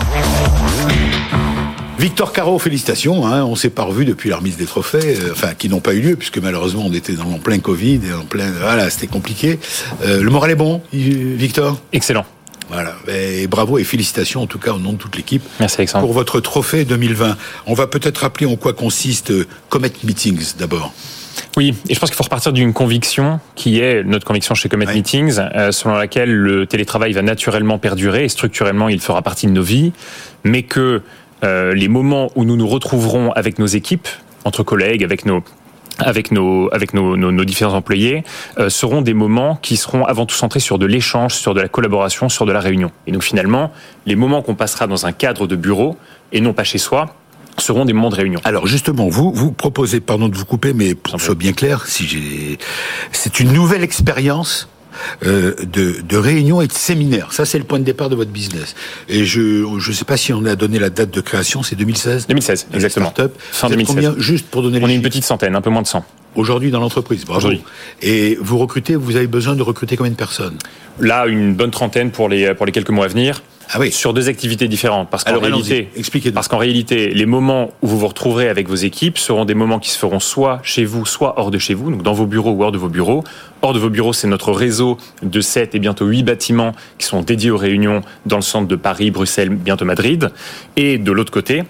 Victor 1.99 2.31
Caro, 2.31 2.59
félicitations. 2.59 3.27
Hein, 3.27 3.43
on 3.45 3.57
s'est 3.57 3.71
pas 3.71 3.85
revu 3.85 4.05
depuis 4.05 4.29
la 4.29 4.37
remise 4.37 4.59
des 4.59 4.67
trophées, 4.67 5.17
euh, 5.19 5.33
enfin 5.33 5.55
qui 5.55 5.71
n'ont 5.71 5.81
pas 5.81 5.95
eu 5.95 6.03
lieu 6.03 6.17
puisque 6.17 6.37
malheureusement 6.37 6.85
on 6.85 6.93
était 6.93 7.15
dans, 7.15 7.25
en 7.25 7.39
plein 7.39 7.59
Covid 7.59 8.03
et 8.07 8.13
en 8.13 8.27
plein, 8.27 8.51
voilà, 8.51 8.91
c'était 8.91 9.07
compliqué. 9.07 9.59
Euh, 10.05 10.23
le 10.23 10.29
moral 10.29 10.51
est 10.51 10.57
bon, 10.57 10.83
Victor? 10.93 11.81
Excellent. 11.95 12.27
Voilà. 12.69 12.95
Et 13.09 13.47
bravo 13.47 13.79
et 13.79 13.85
félicitations 13.85 14.43
en 14.43 14.47
tout 14.47 14.59
cas 14.59 14.73
au 14.73 14.79
nom 14.79 14.93
de 14.93 14.99
toute 14.99 15.17
l'équipe. 15.17 15.43
Merci 15.59 15.77
Alexandre. 15.79 16.05
Pour 16.05 16.13
votre 16.13 16.39
trophée 16.41 16.85
2020. 16.85 17.35
On 17.65 17.73
va 17.73 17.87
peut-être 17.87 18.19
rappeler 18.19 18.45
en 18.45 18.57
quoi 18.57 18.75
consiste 18.75 19.31
euh, 19.31 19.47
Comet 19.71 19.91
Meetings 20.05 20.53
d'abord. 20.59 20.93
Oui, 21.57 21.75
et 21.89 21.95
je 21.95 21.99
pense 22.01 22.11
qu'il 22.11 22.17
faut 22.17 22.25
repartir 22.25 22.53
d'une 22.53 22.73
conviction 22.73 23.41
qui 23.55 23.81
est 23.81 24.05
notre 24.05 24.25
conviction 24.25 24.55
chez 24.55 24.69
Comet 24.69 24.87
Meetings, 24.87 25.39
euh, 25.39 25.73
selon 25.73 25.97
laquelle 25.97 26.33
le 26.33 26.67
télétravail 26.67 27.13
va 27.13 27.23
naturellement 27.23 27.79
perdurer 27.79 28.25
et 28.25 28.29
structurellement 28.29 28.89
il 28.89 29.01
fera 29.01 29.23
partie 29.23 29.47
de 29.47 29.53
nos 29.53 29.63
vies, 29.63 29.93
mais 30.45 30.63
que 30.63 31.03
euh, 31.45 31.75
les 31.75 31.89
moments 31.89 32.31
où 32.35 32.45
nous 32.45 32.57
nous 32.57 32.67
retrouverons 32.67 33.33
avec 33.33 33.59
nos 33.59 33.67
équipes, 33.67 34.09
entre 34.45 34.63
collègues, 34.63 35.05
avec 35.05 35.27
nos 35.27 35.43
avec 35.99 36.31
nos 36.31 36.73
avec 36.73 36.95
nos, 36.95 37.17
nos, 37.17 37.45
différents 37.45 37.75
employés 37.75 38.23
euh, 38.59 38.71
seront 38.71 39.03
des 39.03 39.15
moments 39.15 39.57
qui 39.57 39.77
seront 39.77 40.05
avant 40.05 40.27
tout 40.27 40.37
centrés 40.37 40.61
sur 40.61 40.79
de 40.79 40.87
l'échange, 40.87 41.35
sur 41.35 41.55
de 41.55 41.61
la 41.61 41.69
collaboration, 41.69 42.29
sur 42.29 42.47
de 42.47 42.53
la 42.53 42.61
réunion. 42.61 42.93
Et 43.09 43.13
donc 43.13 43.25
finalement, 43.25 43.73
les 44.07 44.15
moments 44.15 44.43
qu'on 44.43 44.55
passera 44.55 44.87
dans 44.87 45.07
un 45.07 45.13
cadre 45.13 45.49
de 45.49 45.57
bureau 45.57 45.97
et 46.31 46.41
non 46.41 46.53
pas 46.53 46.65
chez 46.65 46.79
soi 46.79 47.17
seront 47.61 47.85
des 47.85 47.93
moments 47.93 48.11
de 48.11 48.17
réunion. 48.17 48.41
Alors 48.45 48.67
justement, 48.67 49.09
vous 49.09 49.33
vous 49.33 49.53
proposez, 49.53 50.01
pardon 50.01 50.29
de 50.29 50.37
vous 50.37 50.45
couper, 50.45 50.73
mais 50.73 50.95
pour 50.95 51.15
que 51.15 51.21
ce 51.21 51.27
soit 51.27 51.35
bien 51.35 51.53
clair, 51.53 51.87
si 51.87 52.07
j'ai, 52.07 52.59
c'est 53.13 53.41
une 53.41 53.53
nouvelle 53.53 53.83
expérience 53.83 54.69
euh, 55.25 55.55
de, 55.65 56.01
de 56.01 56.17
réunions 56.17 56.61
et 56.61 56.67
de 56.67 56.73
séminaires. 56.73 57.33
Ça, 57.33 57.45
c'est 57.45 57.59
le 57.59 57.65
point 57.65 57.79
de 57.79 57.85
départ 57.85 58.09
de 58.09 58.17
votre 58.17 58.31
business. 58.31 58.75
Et 59.09 59.25
je 59.25 59.41
ne 59.65 59.95
sais 59.95 60.05
pas 60.05 60.17
si 60.17 60.33
on 60.33 60.45
a 60.45 60.57
donné 60.57 60.79
la 60.79 60.91
date 60.91 61.11
de 61.11 61.21
création, 61.21 61.63
c'est 61.63 61.77
2016 61.77 62.27
2016, 62.27 62.69
exactement. 62.75 63.13
Fin 63.53 63.69
2016. 63.69 63.95
Combien, 63.95 64.15
juste 64.19 64.49
pour 64.49 64.63
donner 64.63 64.81
On 64.83 64.89
est 64.89 64.95
une 64.95 65.03
petite 65.03 65.25
centaine, 65.25 65.55
un 65.55 65.61
peu 65.61 65.71
moins 65.71 65.83
de 65.83 65.87
100. 65.87 66.05
Aujourd'hui 66.35 66.71
dans 66.71 66.81
l'entreprise, 66.81 67.25
bravo. 67.25 67.51
Et 68.03 68.39
vous 68.41 68.59
recrutez, 68.59 68.97
vous 68.97 69.17
avez 69.17 69.27
besoin 69.27 69.57
de 69.57 69.63
recruter 69.63 69.97
combien 69.97 70.13
de 70.13 70.17
personnes? 70.17 70.57
Là, 71.01 71.27
une 71.27 71.55
bonne 71.55 71.71
trentaine 71.71 72.11
pour 72.11 72.29
les, 72.29 72.55
pour 72.55 72.67
les 72.67 72.73
quelques 72.73 72.91
mois 72.91 73.07
à 73.07 73.09
venir. 73.09 73.43
Ah 73.71 73.79
oui. 73.81 73.93
Sur 73.93 74.15
deux 74.15 74.29
activités 74.29 74.69
différentes. 74.69 75.11
Parce 75.11 75.25
qu'en 75.25 75.39
réalité, 75.39 75.89
parce 76.35 76.49
qu'en 76.49 76.59
réalité, 76.59 77.11
les 77.11 77.27
moments 77.27 77.73
où 77.83 77.89
vous 77.89 77.99
vous 77.99 78.09
retrouverez 78.09 78.49
avec 78.49 78.69
vos 78.69 78.75
équipes 78.75 79.19
seront 79.19 79.45
des 79.45 79.55
moments 79.55 79.79
qui 79.79 79.91
se 79.91 79.99
feront 79.99 80.21
soit 80.21 80.61
chez 80.63 80.85
vous, 80.85 81.05
soit 81.05 81.39
hors 81.39 81.51
de 81.51 81.59
chez 81.59 81.75
vous, 81.75 81.91
donc 81.91 82.03
dans 82.03 82.13
vos 82.15 82.27
bureaux 82.27 82.53
ou 82.53 82.63
hors 82.63 82.73
de 82.73 82.79
vos 82.79 82.89
bureaux. 82.89 83.25
Hors 83.61 83.73
de 83.73 83.79
vos 83.79 83.91
bureaux, 83.91 84.13
c'est 84.13 84.29
notre 84.29 84.53
réseau 84.53 84.99
de 85.23 85.41
7 85.41 85.75
et 85.75 85.79
bientôt 85.81 86.07
8 86.07 86.23
bâtiments 86.23 86.73
qui 86.97 87.07
sont 87.07 87.23
dédiés 87.23 87.51
aux 87.51 87.57
réunions 87.57 88.03
dans 88.25 88.37
le 88.37 88.43
centre 88.43 88.69
de 88.69 88.77
Paris, 88.77 89.11
Bruxelles, 89.11 89.51
bientôt 89.51 89.85
Madrid. 89.85 90.31
Et 90.77 90.97
de 90.97 91.13
l'autre 91.13 91.33
côté, 91.33 91.65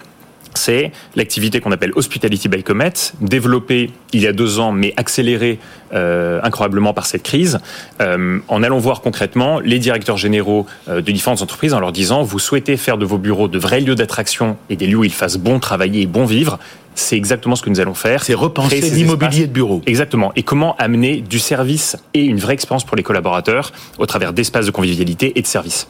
c'est 0.58 0.92
l'activité 1.16 1.60
qu'on 1.60 1.72
appelle 1.72 1.92
Hospitality 1.94 2.48
by 2.48 2.62
Comet, 2.62 2.92
développée 3.20 3.90
il 4.12 4.20
y 4.20 4.26
a 4.26 4.32
deux 4.32 4.58
ans, 4.58 4.72
mais 4.72 4.92
accélérée 4.96 5.58
euh, 5.94 6.40
incroyablement 6.42 6.92
par 6.92 7.06
cette 7.06 7.22
crise, 7.22 7.58
euh, 8.00 8.40
en 8.48 8.62
allant 8.62 8.78
voir 8.78 9.00
concrètement 9.00 9.60
les 9.60 9.78
directeurs 9.78 10.16
généraux 10.16 10.66
euh, 10.88 11.00
de 11.00 11.12
différentes 11.12 11.42
entreprises 11.42 11.72
en 11.72 11.80
leur 11.80 11.92
disant, 11.92 12.22
vous 12.22 12.38
souhaitez 12.38 12.76
faire 12.76 12.98
de 12.98 13.06
vos 13.06 13.18
bureaux 13.18 13.48
de 13.48 13.58
vrais 13.58 13.80
lieux 13.80 13.94
d'attraction 13.94 14.56
et 14.68 14.76
des 14.76 14.86
lieux 14.86 14.98
où 14.98 15.04
il 15.04 15.12
fasse 15.12 15.38
bon 15.38 15.60
travailler 15.60 16.02
et 16.02 16.06
bon 16.06 16.26
vivre, 16.26 16.58
c'est 16.94 17.16
exactement 17.16 17.54
ce 17.54 17.62
que 17.62 17.70
nous 17.70 17.80
allons 17.80 17.94
faire. 17.94 18.24
C'est 18.24 18.34
repenser 18.34 18.80
l'immobilier 18.80 19.46
de 19.46 19.52
bureau. 19.52 19.82
Exactement. 19.86 20.32
Et 20.34 20.42
comment 20.42 20.74
amener 20.76 21.20
du 21.20 21.38
service 21.38 21.96
et 22.12 22.24
une 22.24 22.38
vraie 22.38 22.54
expérience 22.54 22.84
pour 22.84 22.96
les 22.96 23.04
collaborateurs 23.04 23.72
au 23.98 24.06
travers 24.06 24.32
d'espaces 24.32 24.66
de 24.66 24.72
convivialité 24.72 25.38
et 25.38 25.42
de 25.42 25.46
services. 25.46 25.86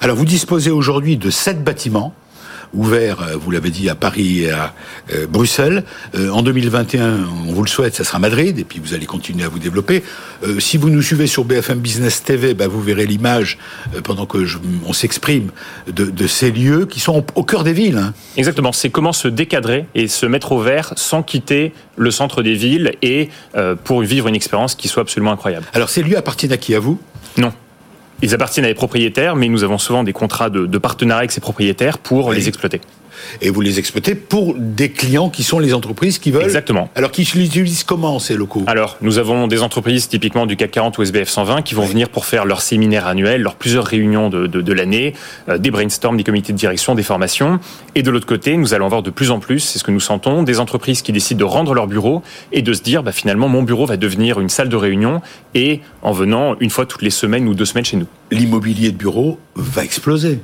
Alors 0.00 0.16
vous 0.16 0.26
disposez 0.26 0.70
aujourd'hui 0.70 1.16
de 1.16 1.30
sept 1.30 1.64
bâtiments 1.64 2.14
ouvert, 2.74 3.22
euh, 3.22 3.36
vous 3.36 3.50
l'avez 3.50 3.70
dit, 3.70 3.88
à 3.88 3.94
Paris 3.94 4.42
et 4.42 4.50
à 4.50 4.74
euh, 5.12 5.26
Bruxelles. 5.26 5.84
Euh, 6.14 6.30
en 6.30 6.42
2021, 6.42 7.20
on 7.48 7.52
vous 7.52 7.62
le 7.62 7.68
souhaite, 7.68 7.94
ça 7.94 8.04
sera 8.04 8.18
Madrid, 8.18 8.58
et 8.58 8.64
puis 8.64 8.80
vous 8.82 8.94
allez 8.94 9.06
continuer 9.06 9.44
à 9.44 9.48
vous 9.48 9.58
développer. 9.58 10.02
si 10.58 10.76
vous 10.76 10.90
nous 10.90 11.02
suivez 11.02 11.26
sur 11.26 11.44
BFM 11.44 11.78
Business 11.78 12.22
TV, 12.22 12.54
bah, 12.54 12.68
vous 12.68 12.82
verrez 12.82 13.06
l'image 13.06 13.58
pendant 14.04 14.26
que 14.26 14.44
je, 14.44 14.58
on 14.86 14.92
s'exprime 14.92 15.50
de, 15.86 16.06
de, 16.06 16.26
ces 16.26 16.50
lieux 16.50 16.86
qui 16.86 17.00
sont 17.00 17.24
au, 17.34 17.44
cœur 17.44 17.64
des 17.64 17.72
villes. 17.72 17.98
Hein. 17.98 18.14
Exactement, 18.36 18.72
c'est 18.72 18.90
comment 18.90 19.12
se 19.12 19.28
décadrer 19.28 19.86
et 19.94 20.08
se 20.08 20.26
mettre 20.26 20.52
au 20.52 20.60
vert 20.60 20.92
sans 20.96 21.22
quitter 21.22 21.72
le 21.96 22.10
centre 22.10 22.42
des 22.42 22.54
villes 22.54 22.92
et 23.02 23.28
pour 23.84 24.00
vivre 24.00 24.28
une 24.28 24.34
expérience 24.34 24.74
qui 24.74 24.88
soit 24.88 25.02
absolument 25.02 25.32
incroyable. 25.32 25.66
Alors 25.74 25.90
ces 25.90 26.02
lieux 26.02 26.16
appartiennent 26.16 26.52
à 26.52 26.56
qui 26.56 26.74
À 26.74 26.80
vous? 26.80 27.00
Non. 27.36 27.52
Ils 28.22 28.34
appartiennent 28.34 28.64
à 28.64 28.68
des 28.68 28.74
propriétaires, 28.74 29.34
mais 29.34 29.48
nous 29.48 29.64
avons 29.64 29.78
souvent 29.78 30.04
des 30.04 30.12
contrats 30.12 30.48
de, 30.48 30.78
partenariat 30.78 31.18
avec 31.18 31.32
ces 31.32 31.40
propriétaires 31.40 31.98
pour 31.98 32.32
les 32.32 32.48
exploiter 32.48 32.80
et 33.40 33.50
vous 33.50 33.60
les 33.60 33.78
exploitez 33.78 34.14
pour 34.14 34.54
des 34.56 34.90
clients 34.90 35.30
qui 35.30 35.42
sont 35.42 35.58
les 35.58 35.74
entreprises 35.74 36.18
qui 36.18 36.30
veulent. 36.30 36.42
Exactement. 36.42 36.90
Alors, 36.94 37.10
qui 37.10 37.28
les 37.34 37.46
utilisent 37.46 37.84
comment 37.84 38.18
ces 38.18 38.34
locaux? 38.36 38.64
Alors, 38.66 38.96
nous 39.00 39.18
avons 39.18 39.46
des 39.46 39.62
entreprises 39.62 40.08
typiquement 40.08 40.46
du 40.46 40.56
CAC 40.56 40.70
40 40.72 40.98
ou 40.98 41.02
SBF 41.02 41.28
120 41.28 41.62
qui 41.62 41.74
vont 41.74 41.84
venir 41.84 42.08
pour 42.08 42.24
faire 42.24 42.44
leur 42.44 42.62
séminaire 42.62 43.06
annuel, 43.06 43.42
leurs 43.42 43.54
plusieurs 43.54 43.84
réunions 43.84 44.28
de, 44.28 44.46
de, 44.46 44.60
de 44.60 44.72
l'année, 44.72 45.14
euh, 45.48 45.58
des 45.58 45.70
brainstorms, 45.70 46.16
des 46.16 46.24
comités 46.24 46.52
de 46.52 46.58
direction, 46.58 46.94
des 46.94 47.02
formations. 47.02 47.60
Et 47.94 48.02
de 48.02 48.10
l'autre 48.10 48.26
côté, 48.26 48.56
nous 48.56 48.74
allons 48.74 48.86
avoir 48.86 49.02
de 49.02 49.10
plus 49.10 49.30
en 49.30 49.38
plus, 49.38 49.60
c'est 49.60 49.78
ce 49.78 49.84
que 49.84 49.90
nous 49.90 50.00
sentons, 50.00 50.42
des 50.42 50.60
entreprises 50.60 51.02
qui 51.02 51.12
décident 51.12 51.38
de 51.38 51.44
rendre 51.44 51.74
leur 51.74 51.86
bureau 51.86 52.22
et 52.52 52.62
de 52.62 52.72
se 52.72 52.82
dire, 52.82 53.02
bah, 53.02 53.12
finalement, 53.12 53.48
mon 53.48 53.62
bureau 53.62 53.86
va 53.86 53.96
devenir 53.96 54.40
une 54.40 54.48
salle 54.48 54.68
de 54.68 54.76
réunion 54.76 55.20
et 55.54 55.80
en 56.02 56.12
venant 56.12 56.56
une 56.60 56.70
fois 56.70 56.86
toutes 56.86 57.02
les 57.02 57.10
semaines 57.10 57.48
ou 57.48 57.54
deux 57.54 57.64
semaines 57.64 57.84
chez 57.84 57.96
nous. 57.96 58.06
L'immobilier 58.30 58.90
de 58.90 58.96
bureau 58.96 59.38
va 59.54 59.84
exploser 59.84 60.40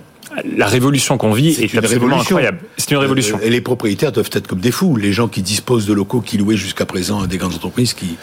la 0.56 0.66
révolution 0.66 1.18
qu'on 1.18 1.32
vit 1.32 1.50
est, 1.62 1.76
absolument 1.76 2.20
incroyable. 2.20 2.58
C'est 2.76 2.90
une 2.90 2.98
révolution. 2.98 3.38
Euh, 3.38 3.46
et 3.46 3.50
les 3.50 3.60
propriétaires 3.60 4.12
doivent 4.12 4.30
être 4.32 4.46
comme 4.46 4.60
des 4.60 4.70
fous. 4.70 4.96
Les 4.96 5.12
gens 5.12 5.28
qui 5.28 5.42
disposent 5.42 5.86
de 5.86 5.92
locaux 5.92 6.20
qui 6.20 6.38
louaient 6.38 6.56
jusqu'à 6.56 6.86
présent 6.86 7.22
à 7.22 7.26
des 7.26 7.38
grandes 7.38 7.54
entreprises 7.54 7.94
qui 7.94 8.16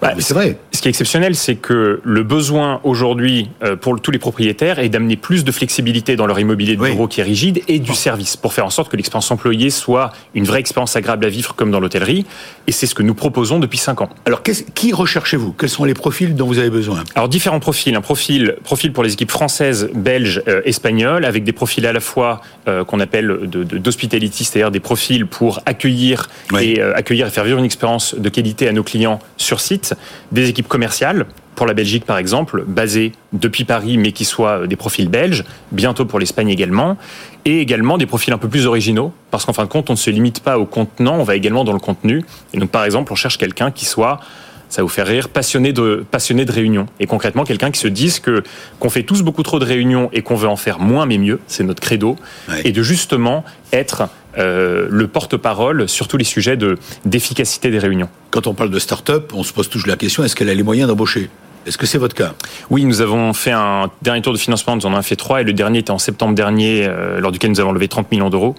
bah, 0.00 0.12
c'est 0.18 0.34
vrai. 0.34 0.58
Ce 0.72 0.82
qui 0.82 0.88
est 0.88 0.90
exceptionnel, 0.90 1.34
c'est 1.34 1.54
que 1.54 2.00
le 2.02 2.22
besoin 2.22 2.80
aujourd'hui 2.84 3.48
euh, 3.62 3.76
pour 3.76 4.00
tous 4.00 4.10
les 4.10 4.18
propriétaires 4.18 4.78
est 4.78 4.88
d'amener 4.88 5.16
plus 5.16 5.44
de 5.44 5.52
flexibilité 5.52 6.16
dans 6.16 6.26
leur 6.26 6.38
immobilier 6.38 6.76
de 6.76 6.82
bureau 6.82 7.08
qui 7.08 7.20
est 7.20 7.24
rigide 7.24 7.62
et 7.68 7.78
du 7.78 7.94
service 7.94 8.36
pour 8.36 8.52
faire 8.52 8.66
en 8.66 8.70
sorte 8.70 8.90
que 8.90 8.96
l'expérience 8.96 9.30
employée 9.30 9.70
soit 9.70 10.12
une 10.34 10.44
vraie 10.44 10.60
expérience 10.60 10.96
agréable 10.96 11.24
à 11.24 11.28
vivre 11.28 11.54
comme 11.54 11.70
dans 11.70 11.80
l'hôtellerie. 11.80 12.26
Et 12.66 12.72
c'est 12.72 12.86
ce 12.86 12.94
que 12.94 13.02
nous 13.02 13.14
proposons 13.14 13.58
depuis 13.58 13.78
cinq 13.78 14.00
ans. 14.02 14.10
Alors, 14.26 14.42
qui 14.42 14.92
recherchez-vous? 14.92 15.52
Quels 15.52 15.70
sont 15.70 15.84
les 15.84 15.94
profils 15.94 16.34
dont 16.34 16.46
vous 16.46 16.58
avez 16.58 16.70
besoin? 16.70 17.04
Alors, 17.14 17.28
différents 17.28 17.60
profils. 17.60 17.94
Un 17.94 18.00
profil, 18.00 18.56
profil 18.64 18.92
pour 18.92 19.02
les 19.02 19.14
équipes 19.14 19.30
françaises, 19.30 19.88
belges, 19.94 20.42
euh, 20.48 20.60
espagnoles, 20.64 21.24
avec 21.24 21.44
des 21.44 21.52
profils 21.52 21.86
à 21.86 21.92
la 21.92 22.00
fois 22.00 22.40
euh, 22.68 22.84
qu'on 22.84 23.00
appelle 23.00 23.28
d'hospitality, 23.46 24.42
de, 24.42 24.48
c'est-à-dire 24.48 24.70
des 24.70 24.80
profils 24.80 25.26
pour 25.26 25.60
accueillir 25.64 26.28
et 26.60 26.80
accueillir 26.82 27.26
et 27.26 27.30
faire 27.30 27.44
vivre 27.44 27.58
une 27.58 27.64
expérience 27.64 28.14
de 28.14 28.28
qualité 28.28 28.68
à 28.68 28.72
nos 28.72 28.82
clients 28.82 29.20
sur 29.36 29.60
site 29.60 29.85
des 30.32 30.48
équipes 30.48 30.68
commerciales 30.68 31.26
pour 31.54 31.66
la 31.66 31.74
Belgique 31.74 32.04
par 32.04 32.18
exemple, 32.18 32.64
basés 32.66 33.12
depuis 33.32 33.64
Paris 33.64 33.98
mais 33.98 34.12
qui 34.12 34.24
soient 34.24 34.66
des 34.66 34.76
profils 34.76 35.08
belges, 35.08 35.44
bientôt 35.72 36.04
pour 36.04 36.18
l'Espagne 36.18 36.48
également, 36.48 36.96
et 37.44 37.60
également 37.60 37.98
des 37.98 38.06
profils 38.06 38.32
un 38.32 38.38
peu 38.38 38.48
plus 38.48 38.66
originaux, 38.66 39.12
parce 39.30 39.44
qu'en 39.44 39.52
fin 39.52 39.64
de 39.64 39.68
compte, 39.68 39.88
on 39.88 39.94
ne 39.94 39.98
se 39.98 40.10
limite 40.10 40.40
pas 40.40 40.58
au 40.58 40.66
contenant, 40.66 41.16
on 41.16 41.22
va 41.22 41.36
également 41.36 41.64
dans 41.64 41.72
le 41.72 41.78
contenu. 41.78 42.24
Et 42.52 42.58
donc 42.58 42.70
par 42.70 42.84
exemple, 42.84 43.12
on 43.12 43.16
cherche 43.16 43.38
quelqu'un 43.38 43.70
qui 43.70 43.84
soit 43.84 44.20
ça 44.68 44.82
vous 44.82 44.88
fait 44.88 45.02
rire, 45.02 45.28
passionné 45.28 45.72
de, 45.72 46.04
passionné 46.10 46.44
de 46.44 46.52
réunions. 46.52 46.86
Et 47.00 47.06
concrètement, 47.06 47.44
quelqu'un 47.44 47.70
qui 47.70 47.80
se 47.80 47.88
dise 47.88 48.20
que 48.20 48.42
qu'on 48.80 48.90
fait 48.90 49.02
tous 49.02 49.22
beaucoup 49.22 49.42
trop 49.42 49.58
de 49.58 49.64
réunions 49.64 50.10
et 50.12 50.22
qu'on 50.22 50.34
veut 50.34 50.48
en 50.48 50.56
faire 50.56 50.78
moins 50.78 51.06
mais 51.06 51.18
mieux, 51.18 51.40
c'est 51.46 51.64
notre 51.64 51.80
credo, 51.80 52.16
et 52.64 52.72
de 52.72 52.82
justement 52.82 53.44
être 53.72 54.08
euh, 54.38 54.86
le 54.90 55.08
porte-parole 55.08 55.88
sur 55.88 56.08
tous 56.08 56.16
les 56.16 56.24
sujets 56.24 56.56
de 56.56 56.76
d'efficacité 57.04 57.70
des 57.70 57.78
réunions. 57.78 58.08
Quand 58.30 58.46
on 58.46 58.54
parle 58.54 58.70
de 58.70 58.78
start-up, 58.78 59.32
on 59.34 59.42
se 59.42 59.52
pose 59.52 59.68
toujours 59.68 59.88
la 59.88 59.96
question 59.96 60.24
est-ce 60.24 60.36
qu'elle 60.36 60.50
a 60.50 60.54
les 60.54 60.62
moyens 60.62 60.88
d'embaucher? 60.88 61.30
Est-ce 61.66 61.78
que 61.78 61.86
c'est 61.86 61.98
votre 61.98 62.14
cas? 62.14 62.34
Oui, 62.70 62.84
nous 62.84 63.00
avons 63.00 63.32
fait 63.32 63.50
un 63.50 63.90
dernier 64.00 64.22
tour 64.22 64.32
de 64.32 64.38
financement, 64.38 64.76
nous 64.76 64.86
en 64.86 64.92
avons 64.92 65.02
fait 65.02 65.16
trois, 65.16 65.40
et 65.40 65.44
le 65.44 65.52
dernier 65.52 65.80
était 65.80 65.90
en 65.90 65.98
septembre 65.98 66.34
dernier, 66.34 66.86
euh, 66.86 67.18
lors 67.18 67.32
duquel 67.32 67.50
nous 67.50 67.60
avons 67.60 67.72
levé 67.72 67.88
30 67.88 68.10
millions 68.12 68.30
d'euros. 68.30 68.54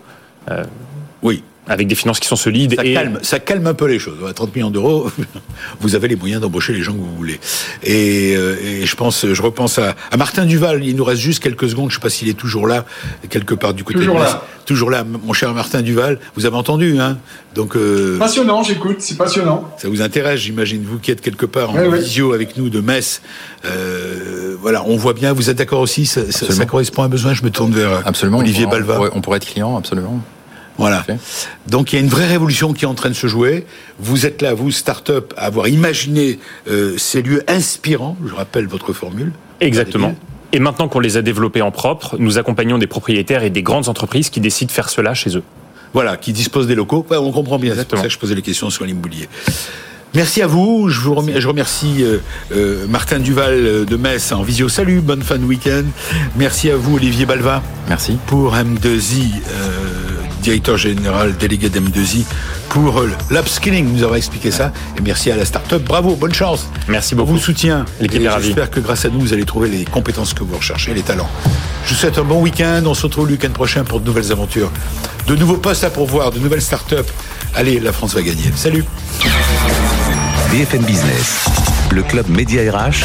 Euh, 0.52 0.66
oui, 1.22 1.44
avec 1.68 1.88
des 1.88 1.96
finances 1.96 2.20
qui 2.20 2.28
sont 2.28 2.36
solides. 2.36 2.76
Ça, 2.76 2.84
calme, 2.84 3.20
ça 3.22 3.40
calme 3.40 3.68
un 3.68 3.74
peu 3.74 3.86
les 3.86 4.00
choses. 4.00 4.18
30 4.34 4.56
millions 4.56 4.72
d'euros, 4.72 5.12
vous 5.82 5.96
avez 5.96 6.08
les 6.08 6.16
moyens 6.16 6.42
d'embaucher 6.42 6.74
les 6.74 6.82
gens 6.82 6.94
que 6.94 7.00
vous 7.00 7.16
voulez. 7.16 7.40
Et, 7.84 8.36
euh, 8.36 8.56
et 8.64 8.86
je 8.86 8.96
pense, 8.96 9.26
je 9.26 9.42
repense 9.42 9.80
à, 9.80 9.96
à, 10.12 10.18
Martin 10.18 10.46
Duval. 10.46 10.84
Il 10.84 10.96
nous 10.96 11.04
reste 11.04 11.22
juste 11.22 11.42
quelques 11.42 11.70
secondes. 11.70 11.90
Je 11.90 11.96
ne 11.96 12.00
sais 12.00 12.04
pas 12.04 12.10
s'il 12.10 12.30
est 12.30 12.34
toujours 12.38 12.68
là, 12.68 12.86
quelque 13.30 13.54
part 13.54 13.74
du 13.74 13.84
côté 13.84 14.00
toujours 14.00 14.16
de 14.16 14.24
là. 14.24 14.44
Toujours 14.66 14.92
là, 14.92 15.04
mon 15.06 15.34
cher 15.34 15.54
Martin 15.54 15.82
Duval. 15.82 16.20
Vous 16.36 16.46
avez 16.46 16.56
entendu, 16.56 17.00
hein 17.00 17.18
Donc 17.56 17.76
euh, 17.76 18.18
passionnant. 18.18 18.64
J'écoute. 18.64 18.98
C'est 19.00 19.18
passionnant. 19.18 19.72
Ça 19.78 19.88
vous 19.88 20.02
intéresse, 20.02 20.42
j'imagine, 20.42 20.84
vous 20.84 21.00
qui 21.00 21.12
êtes 21.12 21.22
quelque 21.22 21.46
part 21.46 21.72
en 21.72 21.78
oui, 21.78 22.00
visio 22.00 22.34
avec 22.34 22.58
nous 22.58 22.70
de 22.70 22.82
Metz. 22.82 23.22
Euh, 23.66 24.56
voilà, 24.60 24.84
on 24.86 24.98
voit 24.98 25.14
bien. 25.14 25.34
Vous 25.34 25.50
êtes 25.50 25.58
d'accord 25.58 25.80
aussi 25.80 26.06
ça, 26.06 26.32
ça, 26.32 26.52
ça, 26.52 26.66
correspond 26.66 27.04
à 27.04 27.06
un 27.06 27.10
besoin. 27.10 27.34
Je 27.34 27.44
me 27.44 27.50
tourne 27.50 27.72
vers 27.72 28.06
absolument, 28.06 28.40
Olivier 28.40 28.66
on 28.66 28.70
Balva. 28.70 29.00
On 29.14 29.22
pourrait 29.22 29.38
être 29.38 29.46
client, 29.46 29.78
absolument. 29.78 30.22
Voilà. 30.78 31.06
Donc 31.68 31.92
il 31.92 31.96
y 31.96 32.00
a 32.00 32.02
une 32.02 32.10
vraie 32.10 32.28
révolution 32.28 32.74
qui 32.74 32.86
est 32.86 32.88
en 32.88 32.94
train 32.94 33.10
de 33.10 33.16
se 33.16 33.28
jouer. 33.28 33.66
Vous 34.00 34.26
êtes 34.26 34.42
là, 34.42 34.54
vous, 34.54 34.72
start-up, 34.72 35.34
à 35.38 35.46
avoir 35.46 35.68
imaginé 35.68 36.40
euh, 36.70 36.96
ces 36.98 37.22
lieux 37.22 37.44
inspirants. 37.48 38.16
Je 38.26 38.34
rappelle 38.34 38.68
votre 38.68 38.94
formule. 38.94 39.32
Exactement. 39.60 40.16
Et 40.54 40.60
maintenant 40.60 40.88
qu'on 40.88 41.00
les 41.00 41.18
a 41.18 41.22
développés 41.22 41.62
en 41.62 41.72
propre, 41.72 42.16
nous 42.20 42.38
accompagnons 42.38 42.78
des 42.78 42.88
propriétaires 42.88 43.44
et 43.44 43.50
des 43.50 43.64
grandes 43.64 43.90
entreprises 43.90 44.30
qui 44.30 44.40
décident 44.40 44.68
de 44.68 44.72
faire 44.72 44.90
cela 44.90 45.14
chez 45.14 45.36
eux. 45.36 45.44
Voilà, 45.94 46.16
qui 46.16 46.32
disposent 46.32 46.68
des 46.68 46.76
locaux. 46.76 47.06
Ouais, 47.10 47.18
on 47.18 47.32
comprend 47.32 47.60
bien. 47.60 47.74
C'est 47.76 47.88
pour 47.88 47.98
ça 47.98 48.06
que 48.06 48.14
je 48.14 48.20
posais 48.20 48.36
les 48.36 48.42
questions 48.42 48.70
sur 48.70 48.86
l'immobilier. 48.86 49.28
Merci 50.14 50.42
à 50.42 50.48
vous. 50.48 50.90
Je 50.90 51.02
vous 51.02 51.16
remercie, 51.16 51.42
je 51.42 51.48
remercie 51.48 51.96
euh, 52.04 52.18
euh, 52.52 52.88
Martin 52.88 53.20
Duval 53.20 53.86
de 53.86 53.96
Metz 53.98 54.32
en 54.32 54.42
visio. 54.42 54.70
Salut, 54.70 55.02
bonne 55.02 55.22
fin 55.22 55.38
de 55.38 55.44
week-end. 55.44 55.84
Merci 56.38 56.72
à 56.72 56.78
vous, 56.78 56.96
Olivier 56.96 57.26
Balva. 57.26 57.62
Merci. 57.90 58.18
Pour 58.28 58.56
M2I. 58.56 59.42
Euh, 59.50 60.27
directeur 60.48 60.78
général 60.78 61.36
délégué 61.36 61.68
d'M2I 61.68 62.24
pour 62.70 63.04
l'upskilling, 63.30 63.92
nous 63.92 64.04
avons 64.04 64.16
expliqué 64.16 64.50
ça. 64.50 64.72
Et 64.98 65.02
merci 65.02 65.30
à 65.30 65.36
la 65.36 65.44
start-up. 65.44 65.84
Bravo, 65.84 66.16
bonne 66.16 66.34
chance. 66.34 66.70
Merci 66.88 67.16
beaucoup. 67.16 67.32
On 67.32 67.34
vous 67.34 67.40
soutient. 67.42 67.84
L'équipe 68.00 68.22
est 68.22 68.30
ravie. 68.30 68.46
J'espère 68.46 68.72
que 68.72 68.80
grâce 68.80 69.04
à 69.04 69.10
nous, 69.10 69.20
vous 69.20 69.34
allez 69.34 69.44
trouver 69.44 69.68
les 69.68 69.84
compétences 69.84 70.34
que 70.34 70.46
vous 70.46 70.56
recherchez, 70.56 70.94
les 70.94 71.02
talents. 71.02 71.30
Je 71.84 71.90
vous 71.90 71.96
souhaite 71.96 72.18
un 72.18 72.24
bon 72.24 72.42
week-end. 72.42 72.82
On 72.86 72.94
se 72.94 73.04
retrouve 73.04 73.26
le 73.26 73.34
week-end 73.34 73.52
prochain 73.52 73.84
pour 73.84 74.00
de 74.00 74.06
nouvelles 74.06 74.32
aventures. 74.32 74.72
De 75.28 75.36
nouveaux 75.36 75.58
postes 75.58 75.84
à 75.84 75.90
pourvoir, 75.90 76.32
de 76.32 76.40
nouvelles 76.40 76.62
start-up. 76.62 77.10
Allez, 77.54 77.82
la 77.82 77.92
France 77.92 78.16
va 78.16 78.22
gagner. 78.22 78.50
Salut. 78.56 78.86
BFM 80.52 80.84
Business, 80.84 81.44
le 81.92 82.04
club 82.04 82.30
Média 82.30 82.62
RH, 82.72 83.04